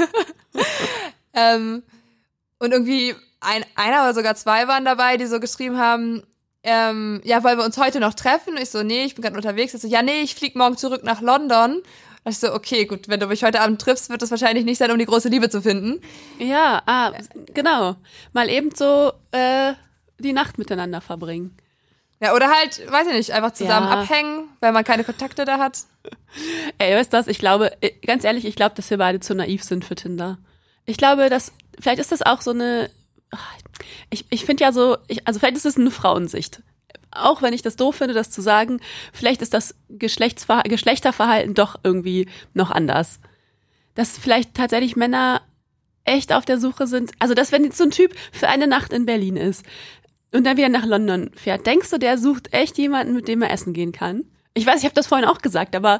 [1.33, 1.81] ähm,
[2.59, 6.23] und irgendwie ein, einer oder sogar zwei waren dabei, die so geschrieben haben,
[6.63, 8.57] ähm, ja, wollen wir uns heute noch treffen?
[8.57, 9.73] Ich so, nee, ich bin gerade unterwegs.
[9.73, 11.81] Ich so, ja, nee, ich flieg morgen zurück nach London.
[12.29, 14.91] Ich so, okay, gut, wenn du mich heute Abend triffst, wird es wahrscheinlich nicht sein,
[14.91, 16.01] um die große Liebe zu finden.
[16.37, 17.13] Ja, ah,
[17.53, 17.95] genau.
[18.31, 19.73] Mal eben so äh,
[20.19, 21.57] die Nacht miteinander verbringen.
[22.19, 24.01] Ja, oder halt, weiß ich nicht, einfach zusammen Ja.
[24.01, 25.79] abhängen, weil man keine Kontakte da hat.
[26.77, 27.27] Ey, weißt du was?
[27.27, 30.37] Ich glaube, äh, ganz ehrlich, ich glaube, dass wir beide zu naiv sind für Tinder.
[30.85, 32.91] Ich glaube, dass, vielleicht ist das auch so eine,
[33.31, 33.55] ach,
[34.11, 36.61] ich, ich finde ja so, ich, also vielleicht ist es eine Frauensicht.
[37.11, 38.79] Auch wenn ich das doof finde, das zu sagen,
[39.13, 43.19] vielleicht ist das Geschlechtsver Geschlechterverhalten doch irgendwie noch anders.
[43.95, 45.41] Dass vielleicht tatsächlich Männer
[46.05, 47.11] echt auf der Suche sind.
[47.19, 49.65] Also, dass wenn jetzt so ein Typ für eine Nacht in Berlin ist
[50.31, 53.51] und dann wieder nach London fährt, denkst du, der sucht echt jemanden, mit dem er
[53.51, 54.23] essen gehen kann?
[54.53, 55.99] Ich weiß, ich habe das vorhin auch gesagt, aber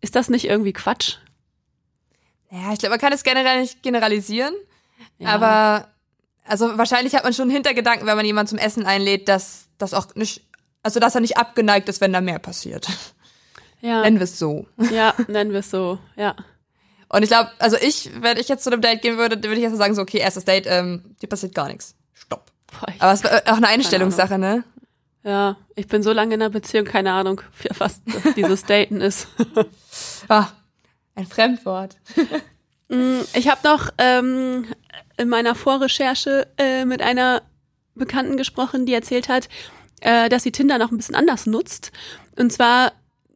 [0.00, 1.16] ist das nicht irgendwie Quatsch?
[2.50, 4.54] Ja, ich glaube, man kann es generell nicht generalisieren.
[5.18, 5.30] Ja.
[5.30, 5.93] Aber
[6.46, 9.94] also wahrscheinlich hat man schon einen Hintergedanken, wenn man jemanden zum Essen einlädt, dass das
[9.94, 10.42] auch nicht,
[10.82, 12.86] also dass er nicht abgeneigt ist, wenn da mehr passiert.
[13.80, 14.66] ja, Nennen wir es so.
[14.92, 16.34] ja, nennen wir es so, ja.
[17.08, 19.62] Und ich glaube, also ich, wenn ich jetzt zu einem Date gehen würde, würde ich
[19.62, 21.94] erst mal sagen, so, okay, erstes Date, ähm, dir passiert gar nichts.
[22.12, 22.50] Stopp.
[22.80, 24.64] Boah, Aber es war auch eine Einstellungssache, ne?
[25.22, 28.02] ja, ich bin so lange in einer Beziehung, keine Ahnung, für was
[28.36, 29.28] dieses Daten ist.
[30.28, 30.48] Ah,
[31.14, 31.96] ein Fremdwort.
[32.88, 34.66] Mm, Ich habe noch ähm,
[35.16, 37.42] in meiner Vorrecherche äh, mit einer
[37.94, 39.48] Bekannten gesprochen, die erzählt hat,
[40.00, 41.92] äh, dass sie Tinder noch ein bisschen anders nutzt.
[42.36, 42.92] Und zwar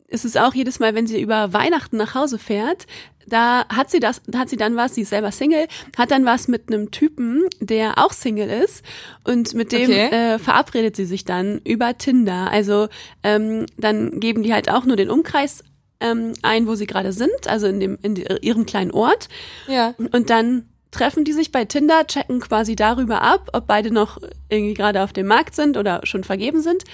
[0.08, 2.86] ist es auch jedes Mal, wenn sie über Weihnachten nach Hause fährt,
[3.26, 5.66] da hat sie das, da hat sie dann was, sie ist selber Single,
[5.96, 8.82] hat dann was mit einem Typen, der auch Single ist
[9.24, 10.08] und mit dem Okay.
[10.08, 12.50] äh, verabredet sie sich dann über Tinder.
[12.50, 12.88] Also
[13.22, 15.62] ähm, dann geben die halt auch nur den Umkreis
[16.00, 19.28] ähm, ein, wo sie gerade sind, also in dem in ihrem kleinen Ort.
[19.66, 19.94] Ja.
[19.98, 24.18] Und dann treffen die sich bei Tinder, checken quasi darüber ab, ob beide noch
[24.48, 26.84] irgendwie gerade auf dem Markt sind oder schon vergeben sind.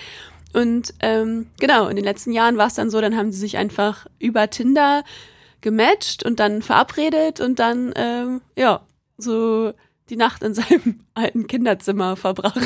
[0.52, 3.56] Und ähm, genau, in den letzten Jahren war es dann so, dann haben sie sich
[3.56, 5.02] einfach über Tinder
[5.60, 8.82] gematcht und dann verabredet und dann, ähm, ja,
[9.16, 9.72] so
[10.10, 12.60] die Nacht in seinem alten Kinderzimmer verbracht.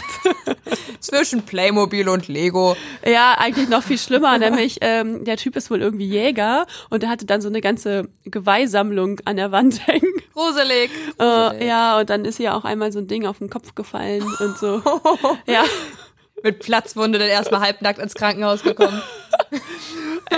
[1.00, 2.76] Zwischen Playmobil und Lego.
[3.06, 7.08] ja, eigentlich noch viel schlimmer, nämlich ähm, der Typ ist wohl irgendwie Jäger und er
[7.10, 10.12] hatte dann so eine ganze Geweihsammlung an der Wand hängen.
[10.34, 10.90] Gruselig.
[11.20, 14.24] Äh, ja, und dann ist ihr auch einmal so ein Ding auf den Kopf gefallen
[14.40, 14.82] und so.
[15.46, 15.64] Ja,
[16.42, 19.00] Mit Platzwunde dann erstmal halbnackt ins Krankenhaus gekommen.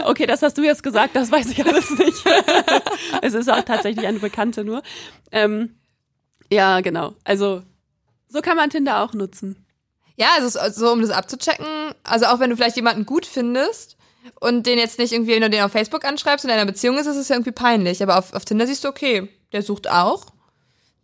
[0.05, 2.25] okay, das hast du jetzt gesagt, das weiß ich alles nicht.
[3.23, 4.83] es ist auch tatsächlich eine Bekannte nur.
[5.33, 5.77] Ähm,
[6.51, 7.15] ja, genau.
[7.25, 7.63] Also,
[8.29, 9.65] so kann man Tinder auch nutzen.
[10.17, 11.67] Ja, also so um das abzuchecken,
[12.05, 13.97] also auch wenn du vielleicht jemanden gut findest
[14.39, 16.99] und den jetzt nicht irgendwie, wenn du den auf Facebook anschreibst und in einer Beziehung
[16.99, 18.03] ist, ist es ja irgendwie peinlich.
[18.03, 20.27] Aber auf, auf Tinder siehst du, okay, der sucht auch,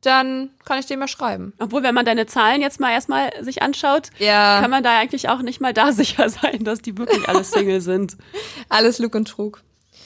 [0.02, 1.54] dann kann ich dem mal schreiben.
[1.58, 5.28] Obwohl, wenn man deine Zahlen jetzt mal erstmal sich anschaut, Ja, kann man da eigentlich
[5.28, 8.16] auch nicht mal da sicher sein, dass die wirklich alle Single sind.
[8.68, 9.62] alles Lug und Trug.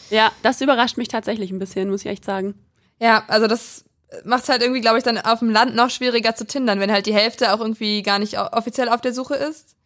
[0.08, 2.54] Ja, das überrascht mich tatsächlich ein bisschen, muss ich echt sagen.
[3.00, 3.84] Ja, also das
[4.24, 7.06] macht halt irgendwie, glaube ich, dann auf dem Land noch schwieriger zu tindern, wenn halt
[7.06, 9.76] die Hälfte auch irgendwie gar nicht offiziell auf der Suche ist.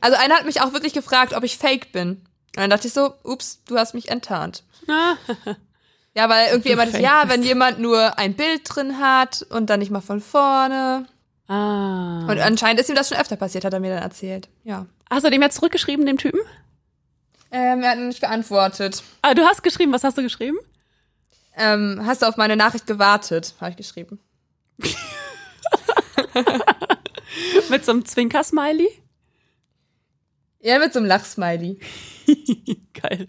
[0.00, 2.10] Also einer hat mich auch wirklich gefragt, ob ich fake bin.
[2.10, 4.64] Und dann dachte ich so, ups, du hast mich enttarnt.
[6.14, 9.78] Ja, weil irgendwie immer das, ja, wenn jemand nur ein Bild drin hat und dann
[9.80, 11.06] nicht mal von vorne.
[11.48, 12.26] ah.
[12.28, 14.48] Und anscheinend ist ihm das schon öfter passiert, hat er mir dann erzählt.
[14.62, 14.84] Ja.
[15.08, 16.40] Hast du dem jetzt zurückgeschrieben, dem Typen?
[17.50, 19.02] Ähm, er hat nicht geantwortet.
[19.22, 20.58] Ah, du hast geschrieben, was hast du geschrieben?
[21.56, 24.20] Ähm, hast du auf meine Nachricht gewartet, habe ich geschrieben.
[27.70, 28.88] Mit so einem Zwinker-Smiley?
[30.62, 31.80] Ja, mit so einem Lachsmiley.
[32.94, 33.26] Geil.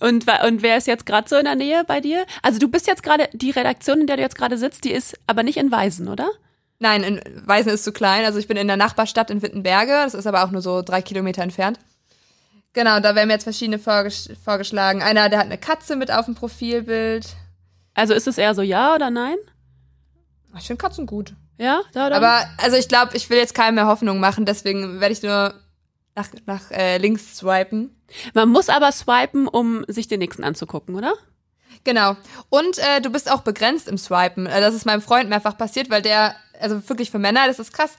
[0.00, 2.26] Und, und wer ist jetzt gerade so in der Nähe bei dir?
[2.42, 5.16] Also du bist jetzt gerade, die Redaktion, in der du jetzt gerade sitzt, die ist
[5.28, 6.28] aber nicht in Weisen, oder?
[6.80, 8.24] Nein, in Weisen ist zu klein.
[8.24, 9.92] Also ich bin in der Nachbarstadt in Wittenberge.
[9.92, 11.78] Das ist aber auch nur so drei Kilometer entfernt.
[12.72, 15.02] Genau, da werden mir jetzt verschiedene vorges vorgeschlagen.
[15.02, 17.26] Einer, der hat eine Katze mit auf dem Profilbild.
[17.94, 19.36] Also ist es eher so ja oder nein?
[20.58, 21.34] Ich finde Katzen gut.
[21.58, 22.16] Ja, da oder?
[22.16, 25.54] Aber also ich glaube, ich will jetzt keinem mehr Hoffnung machen, deswegen werde ich nur
[26.14, 27.94] nach, nach äh, links swipen.
[28.34, 31.14] Man muss aber swipen, um sich den nächsten anzugucken, oder?
[31.84, 32.16] Genau.
[32.48, 34.46] Und äh, du bist auch begrenzt im Swipen.
[34.46, 37.72] Äh, Das ist meinem Freund mehrfach passiert, weil der, also wirklich für Männer, das ist
[37.72, 37.96] krass,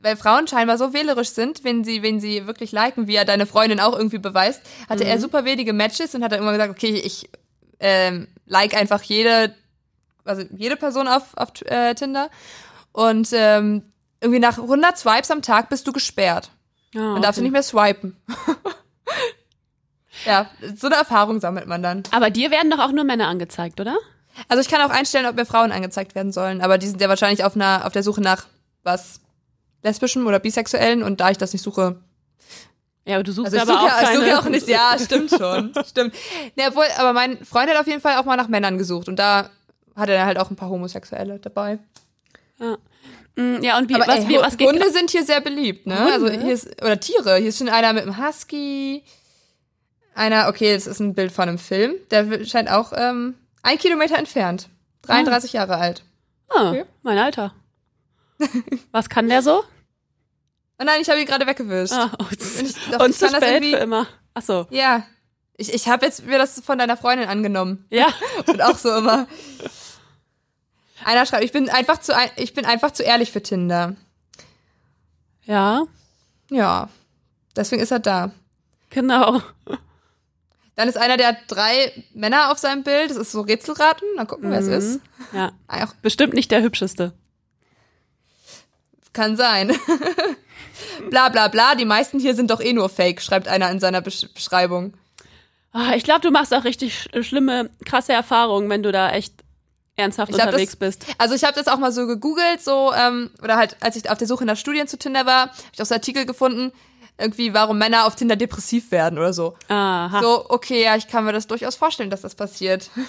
[0.00, 3.46] weil Frauen scheinbar so wählerisch sind, wenn sie, wenn sie wirklich liken, wie er deine
[3.46, 6.94] Freundin auch irgendwie beweist, hatte er super wenige Matches und hat dann immer gesagt, okay,
[7.04, 7.28] ich
[7.80, 9.54] ähm, like einfach jede,
[10.24, 12.28] also jede Person auf, auf äh, Tinder.
[12.92, 13.82] Und ähm,
[14.20, 16.50] irgendwie nach 100 Swipes am Tag bist du gesperrt.
[16.92, 18.16] Ja, Dann darfst du nicht mehr swipen.
[20.26, 22.02] ja, so eine Erfahrung sammelt man dann.
[22.10, 23.96] Aber dir werden doch auch nur Männer angezeigt, oder?
[24.48, 27.08] Also ich kann auch einstellen, ob mir Frauen angezeigt werden sollen, aber die sind ja
[27.08, 28.46] wahrscheinlich auf einer auf der Suche nach
[28.82, 29.20] was
[29.82, 32.00] lesbischem oder bisexuellen und da ich das nicht suche,
[33.06, 34.24] Ja, aber du suchst also aber suche, auch ja, ich keine.
[34.24, 36.14] suche auch nicht, ja, stimmt schon, stimmt.
[36.56, 39.16] Ja, obwohl, aber mein Freund hat auf jeden Fall auch mal nach Männern gesucht und
[39.18, 39.50] da
[39.96, 41.78] hat er halt auch ein paar Homosexuelle dabei.
[42.58, 42.76] Ja.
[43.36, 45.86] Mm, ja, und wie, Aber was, ey, wie, was geht Hunde sind hier sehr beliebt,
[45.86, 45.98] ne?
[45.98, 46.12] Hunde?
[46.12, 49.02] Also hier ist, oder Tiere, hier ist schon einer mit einem Husky,
[50.14, 54.18] einer, okay, das ist ein Bild von einem Film, der scheint auch ähm, ein Kilometer
[54.18, 54.68] entfernt,
[55.02, 56.02] 33 Jahre alt.
[56.50, 56.84] Ah, Okay.
[57.02, 57.54] mein Alter.
[58.92, 59.62] Was kann der so?
[60.80, 61.92] Oh nein, ich habe ihn gerade weggewischt.
[61.92, 64.06] Ah, oh, ich- doch, und ich zu spät für immer.
[64.34, 64.66] Ach so.
[64.70, 65.04] Ja.
[65.56, 67.84] Ich, ich habe jetzt mir das von deiner Freundin angenommen.
[67.90, 68.06] Ja.
[68.46, 69.26] Und auch so immer.
[71.04, 73.94] Einer schreibt, ich bin einfach zu, ich bin einfach zu ehrlich für Tinder.
[75.44, 75.84] Ja,
[76.50, 76.88] Ja.
[77.56, 78.30] Deswegen ist er da.
[78.88, 79.42] genau.
[80.76, 83.10] Dann ist einer, der hat drei Männer auf seinem Bild.
[83.10, 84.08] Das ist so Rätselraten.
[84.16, 84.72] Dann gucken wir, wer es Mhm.
[84.94, 85.00] ist.
[85.34, 85.52] Ja.
[85.68, 87.12] Ach, Bestimmt nicht der hübscheste.
[89.12, 89.72] kann sein.
[91.10, 91.74] bla bla bla.
[91.74, 94.94] Die meisten hier sind doch eh nur Fake, schreibt einer in seiner Besch Beschreibung.
[95.72, 99.34] Ah, Ich glaube, du machst auch richtig sch schlimme, krasse Erfahrungen, wenn du da echt
[99.96, 101.06] ernsthaft glaub, unterwegs das, bist.
[101.18, 104.18] Also ich habe das auch mal so gegoogelt, so ähm, oder halt, als ich auf
[104.18, 106.72] der Suche nach Studien zu Tinder war, habe ich auch so Artikel gefunden,
[107.18, 109.54] irgendwie, warum Männer auf Tinder depressiv werden oder so.
[109.68, 110.20] Aha.
[110.22, 112.90] So, okay, ja, ich kann mir das durchaus vorstellen, dass das passiert.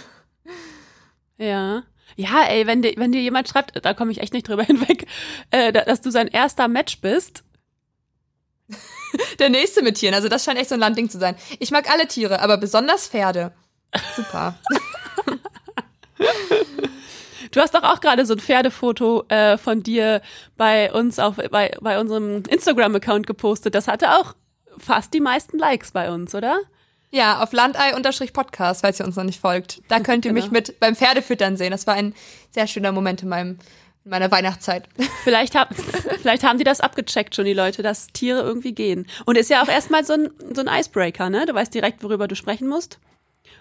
[1.37, 1.83] Ja.
[2.17, 5.07] Ja, ey, wenn dir, wenn dir jemand schreibt, da komme ich echt nicht drüber hinweg,
[5.49, 7.43] äh, da- dass du sein erster Match bist.
[9.39, 11.35] Der nächste mit Tieren, also das scheint echt so ein Landding zu sein.
[11.59, 13.51] Ich mag alle Tiere, aber besonders Pferde.
[14.15, 14.55] Super.
[17.51, 20.21] Du hast doch auch gerade so ein Pferdefoto äh, von dir
[20.55, 23.75] bei uns auf bei, bei unserem Instagram-Account gepostet.
[23.75, 24.35] Das hatte auch
[24.77, 26.59] fast die meisten Likes bei uns, oder?
[27.09, 29.81] Ja, auf Landei-Podcast, falls ihr uns noch nicht folgt.
[29.89, 30.53] Da könnt ihr mich Genau.
[30.53, 31.71] mit beim Pferdefüttern sehen.
[31.71, 32.15] Das war ein
[32.51, 33.59] sehr schöner Moment in, meinem,
[34.03, 34.87] in meiner Weihnachtszeit.
[35.23, 35.75] Vielleicht, hab,
[36.21, 39.05] vielleicht haben die das abgecheckt schon, die Leute, dass Tiere irgendwie gehen.
[39.25, 41.45] Und ist ja auch erstmal so ein, so ein Icebreaker, ne?
[41.45, 42.99] Du weißt direkt, worüber du sprechen musst.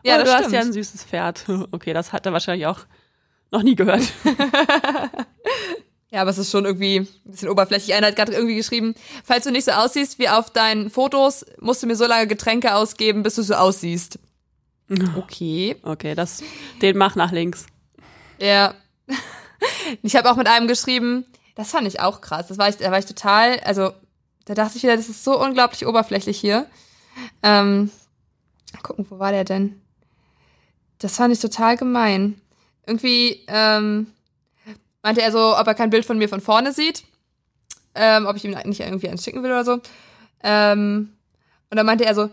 [0.02, 0.44] Ja, oh, das du stimmt.
[0.46, 1.44] hast ja ein süßes Pferd.
[1.72, 2.80] Okay, das hat er wahrscheinlich auch
[3.50, 4.02] noch nie gehört.
[6.12, 7.94] Ja, aber es ist schon irgendwie ein bisschen oberflächlich.
[7.94, 11.82] Einer hat gerade irgendwie geschrieben, falls du nicht so aussiehst wie auf deinen Fotos, musst
[11.82, 14.18] du mir so lange Getränke ausgeben, bis du so aussiehst.
[15.16, 15.76] Okay.
[15.82, 16.42] Okay, das,
[16.82, 17.66] den mach nach links.
[18.40, 18.74] Ja.
[20.02, 22.46] Ich habe auch mit einem geschrieben, das fand ich auch krass.
[22.46, 23.92] Das war ich, da war ich total, also
[24.44, 26.66] da dachte ich wieder, das ist so unglaublich oberflächlich hier.
[27.42, 27.90] Ähm,
[28.82, 29.80] gucken, wo war der denn?
[30.98, 32.40] Das fand ich total gemein.
[32.86, 34.08] Irgendwie ähm,
[35.02, 37.04] meinte er so, ob er kein Bild von mir von vorne sieht,
[37.94, 39.80] ähm, ob ich ihm nicht irgendwie eins schicken will oder so.
[40.42, 41.12] Ähm,
[41.70, 42.30] und dann meinte er so,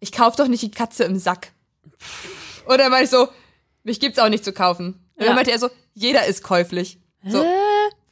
[0.00, 1.52] ich kauf doch nicht die Katze im Sack.
[2.66, 3.28] Und dann meinte ich so,
[3.84, 4.98] mich gibt's auch nicht zu kaufen.
[5.20, 5.26] Und Ja.
[5.26, 6.98] dann meinte er so, jeder ist käuflich.
[7.26, 7.48] So, Hä?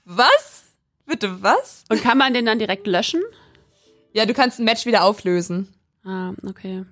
[0.04, 0.62] was?
[1.06, 1.84] Bitte was?
[1.88, 3.22] Und kann man den dann direkt löschen?
[4.12, 5.72] Ja, du kannst ein Match wieder auflösen.
[6.04, 6.84] Ah, okay.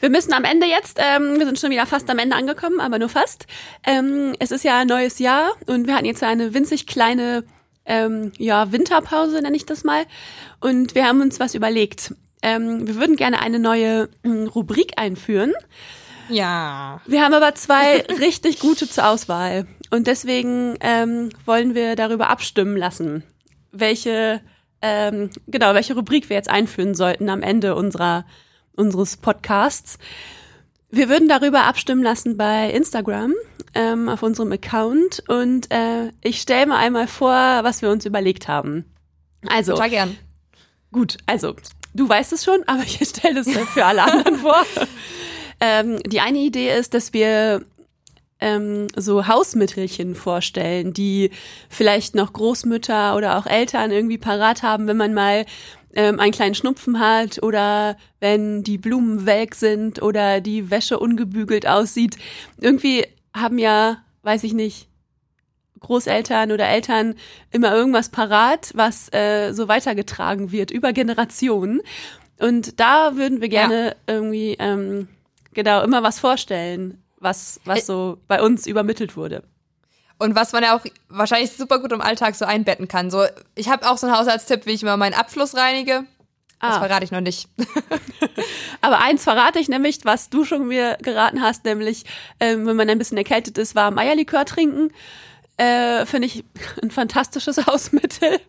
[0.00, 2.98] Wir müssen am Ende jetzt, ähm, wir sind schon wieder fast am Ende angekommen, aber
[2.98, 3.46] nur fast.
[3.86, 7.44] Ähm, es ist ja ein neues Jahr und wir hatten jetzt eine winzig kleine
[7.86, 10.04] ähm, ja, Winterpause, nenne ich das mal.
[10.60, 12.14] Und wir haben uns was überlegt.
[12.42, 15.54] Ähm, wir würden gerne eine neue ähm, Rubrik einführen.
[16.30, 17.00] Ja.
[17.06, 19.66] Wir haben aber zwei richtig gute zur Auswahl.
[19.90, 23.24] Und deswegen ähm, wollen wir darüber abstimmen lassen,
[23.72, 24.40] welche,
[24.82, 28.24] ähm, genau, welche Rubrik wir jetzt einführen sollten am Ende unserer,
[28.76, 29.98] unseres Podcasts.
[30.90, 33.34] Wir würden darüber abstimmen lassen bei Instagram
[33.74, 38.48] ähm, auf unserem Account und äh, ich stelle mal einmal vor, was wir uns überlegt
[38.48, 38.84] haben.
[39.46, 40.16] Also, Total gern.
[40.92, 41.54] gut, also
[41.94, 44.64] du weißt es schon, aber ich stelle es für alle anderen vor.
[45.60, 47.62] Ähm, die eine Idee ist, dass wir
[48.40, 51.30] ähm, so Hausmittelchen vorstellen, die
[51.68, 55.44] vielleicht noch Großmütter oder auch Eltern irgendwie parat haben, wenn man mal
[55.94, 61.66] ähm, einen kleinen Schnupfen hat oder wenn die Blumen welk sind oder die Wäsche ungebügelt
[61.66, 62.16] aussieht.
[62.58, 64.88] Irgendwie haben ja, weiß ich nicht,
[65.80, 67.14] Großeltern oder Eltern
[67.50, 71.80] immer irgendwas parat, was äh, so weitergetragen wird über Generationen.
[72.38, 73.94] Und da würden wir gerne ja.
[74.06, 75.08] irgendwie ähm,
[75.62, 79.42] genau immer was vorstellen, was was so bei uns übermittelt wurde.
[80.18, 83.10] Und was man ja auch wahrscheinlich super gut im Alltag so einbetten kann.
[83.10, 86.04] So, ich habe auch so einen Haushaltstipp, wie ich immer meinen Abfluss reinige.
[86.60, 86.80] Das ah.
[86.80, 87.48] verrate ich noch nicht.
[88.82, 92.04] Aber eins verrate ich nämlich, was du schon mir geraten hast, nämlich,
[92.38, 94.92] ähm, wenn man ein bisschen erkältet ist, warm Eierlikör trinken.
[95.56, 96.44] Äh, Finde ich
[96.82, 98.40] ein fantastisches Hausmittel.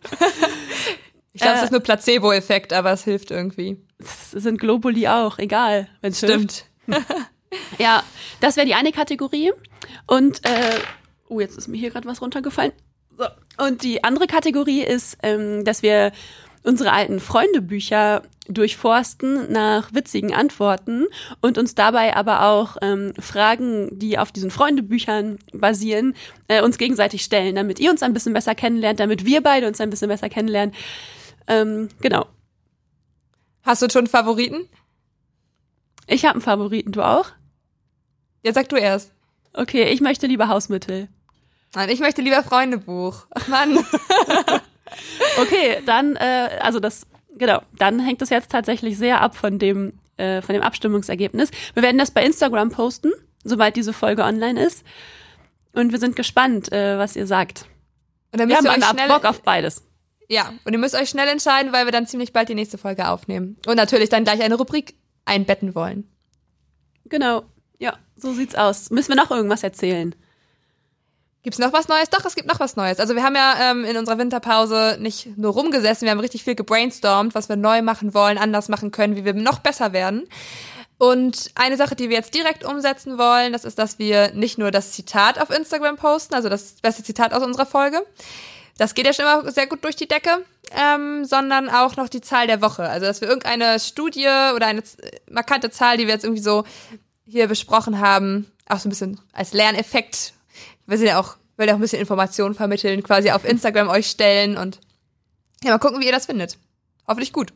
[1.32, 3.78] ich glaube, es äh, ist nur Placebo-Effekt, aber es hilft irgendwie.
[3.98, 5.88] Es sind Globuli auch, egal.
[6.02, 6.66] Wenn's Stimmt.
[7.78, 8.02] Ja,
[8.40, 9.52] das wäre die eine Kategorie.
[10.06, 10.80] Und äh,
[11.32, 12.72] Oh, jetzt ist mir hier gerade was runtergefallen.
[13.16, 13.24] So.
[13.56, 16.12] Und die andere Kategorie ist, ähm, dass wir
[16.62, 21.06] unsere alten Freundebücher durchforsten nach witzigen Antworten
[21.40, 26.14] und uns dabei aber auch ähm, Fragen, die auf diesen Freundebüchern basieren,
[26.48, 29.80] äh, uns gegenseitig stellen, damit ihr uns ein bisschen besser kennenlernt, damit wir beide uns
[29.80, 30.74] ein bisschen besser kennenlernen.
[31.46, 32.26] Ähm, genau.
[33.62, 34.68] Hast du schon Favoriten?
[36.12, 37.30] Ich habe einen Favoriten, du auch?
[38.42, 39.12] Ja, sag du erst.
[39.54, 41.08] Okay, ich möchte lieber Hausmittel.
[41.74, 43.26] Nein, ich möchte lieber Freundebuch.
[43.30, 43.78] Ach Mann.
[45.40, 47.06] okay, dann, äh, also das,
[47.38, 51.50] genau, dann hängt es jetzt tatsächlich sehr ab von dem, äh, von dem Abstimmungsergebnis.
[51.72, 54.84] Wir werden das bei Instagram posten, sobald diese Folge online ist.
[55.72, 57.64] Und wir sind gespannt, äh, was ihr sagt.
[58.32, 59.82] Und dann wir haben ihr schnell Bock auf beides.
[60.28, 63.08] Ja, und ihr müsst euch schnell entscheiden, weil wir dann ziemlich bald die nächste Folge
[63.08, 63.56] aufnehmen.
[63.66, 64.94] Und natürlich dann gleich eine Rubrik
[65.24, 66.08] einbetten wollen.
[67.06, 67.44] Genau,
[67.78, 68.90] ja, so sieht's aus.
[68.90, 70.14] Müssen wir noch irgendwas erzählen?
[71.42, 72.08] Gibt's noch was Neues?
[72.08, 73.00] Doch, es gibt noch was Neues.
[73.00, 76.54] Also wir haben ja ähm, in unserer Winterpause nicht nur rumgesessen, wir haben richtig viel
[76.54, 80.28] gebrainstormt, was wir neu machen wollen, anders machen können, wie wir noch besser werden.
[80.98, 84.70] Und eine Sache, die wir jetzt direkt umsetzen wollen, das ist, dass wir nicht nur
[84.70, 88.06] das Zitat auf Instagram posten, also das beste Zitat aus unserer Folge.
[88.78, 92.20] Das geht ja schon immer sehr gut durch die Decke, ähm, sondern auch noch die
[92.20, 92.88] Zahl der Woche.
[92.88, 94.82] Also dass wir irgendeine Studie oder eine
[95.30, 96.64] markante Zahl, die wir jetzt irgendwie so
[97.26, 100.32] hier besprochen haben, auch so ein bisschen als Lerneffekt
[100.86, 104.08] wir sind ja auch, will ja auch ein bisschen Informationen vermitteln, quasi auf Instagram euch
[104.08, 104.80] stellen und
[105.62, 106.58] ja, mal gucken, wie ihr das findet.
[107.06, 107.52] Hoffentlich gut.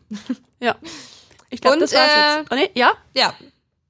[0.59, 0.77] Ja.
[1.51, 2.51] Ich glaube, das war's äh, jetzt.
[2.51, 2.93] Oh, nee, ja?
[3.15, 3.35] Ja.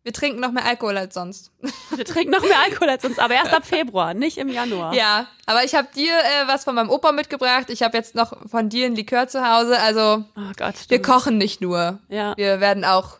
[0.07, 1.51] Wir trinken noch mehr Alkohol als sonst.
[1.97, 4.95] Wir trinken noch mehr Alkohol als sonst, aber erst ab Februar, nicht im Januar.
[4.95, 7.71] Ja, aber ich habe dir äh, was von meinem Opa mitgebracht.
[7.71, 9.81] Ich habe jetzt noch von dir ein Likör zu Hause.
[9.81, 11.99] Also oh Gott, wir kochen nicht nur.
[12.09, 12.37] Ja.
[12.37, 13.19] Wir werden auch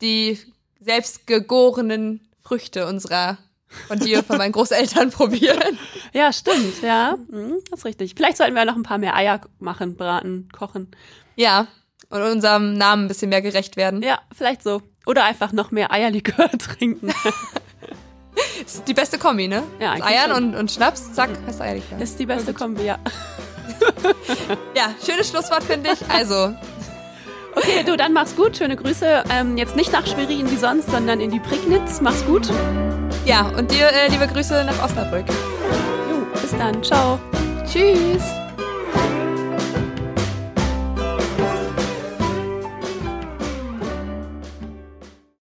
[0.00, 0.36] die
[0.80, 3.38] selbstgegorenen Früchte unserer
[3.86, 5.78] von dir, von meinen Großeltern probieren.
[6.12, 7.18] Ja, stimmt, ja.
[7.28, 8.14] Mhm, das ist richtig.
[8.16, 10.90] Vielleicht sollten wir noch ein paar mehr Eier machen, braten, kochen.
[11.36, 11.68] Ja,
[12.08, 14.02] und unserem Namen ein bisschen mehr gerecht werden.
[14.02, 14.82] Ja, vielleicht so.
[15.06, 17.12] Oder einfach noch mehr Eierlikör trinken.
[18.62, 19.62] das ist die beste Kombi, ne?
[19.80, 21.98] Ja, Eiern und, und Schnaps, zack, hast Eierlikör.
[21.98, 22.98] Das ist die beste Kombi, ja.
[24.74, 26.10] ja, schönes Schlusswort, finde ich.
[26.10, 26.54] Also.
[27.54, 28.56] Okay, du, dann mach's gut.
[28.56, 29.24] Schöne Grüße.
[29.30, 32.02] Ähm, jetzt nicht nach Schwerin wie sonst, sondern in die Prignitz.
[32.02, 32.50] Mach's gut.
[33.24, 35.26] Ja, und dir äh, liebe Grüße nach Osnabrück.
[36.10, 36.82] Jo, bis dann.
[36.84, 37.18] Ciao.
[37.66, 38.45] Tschüss.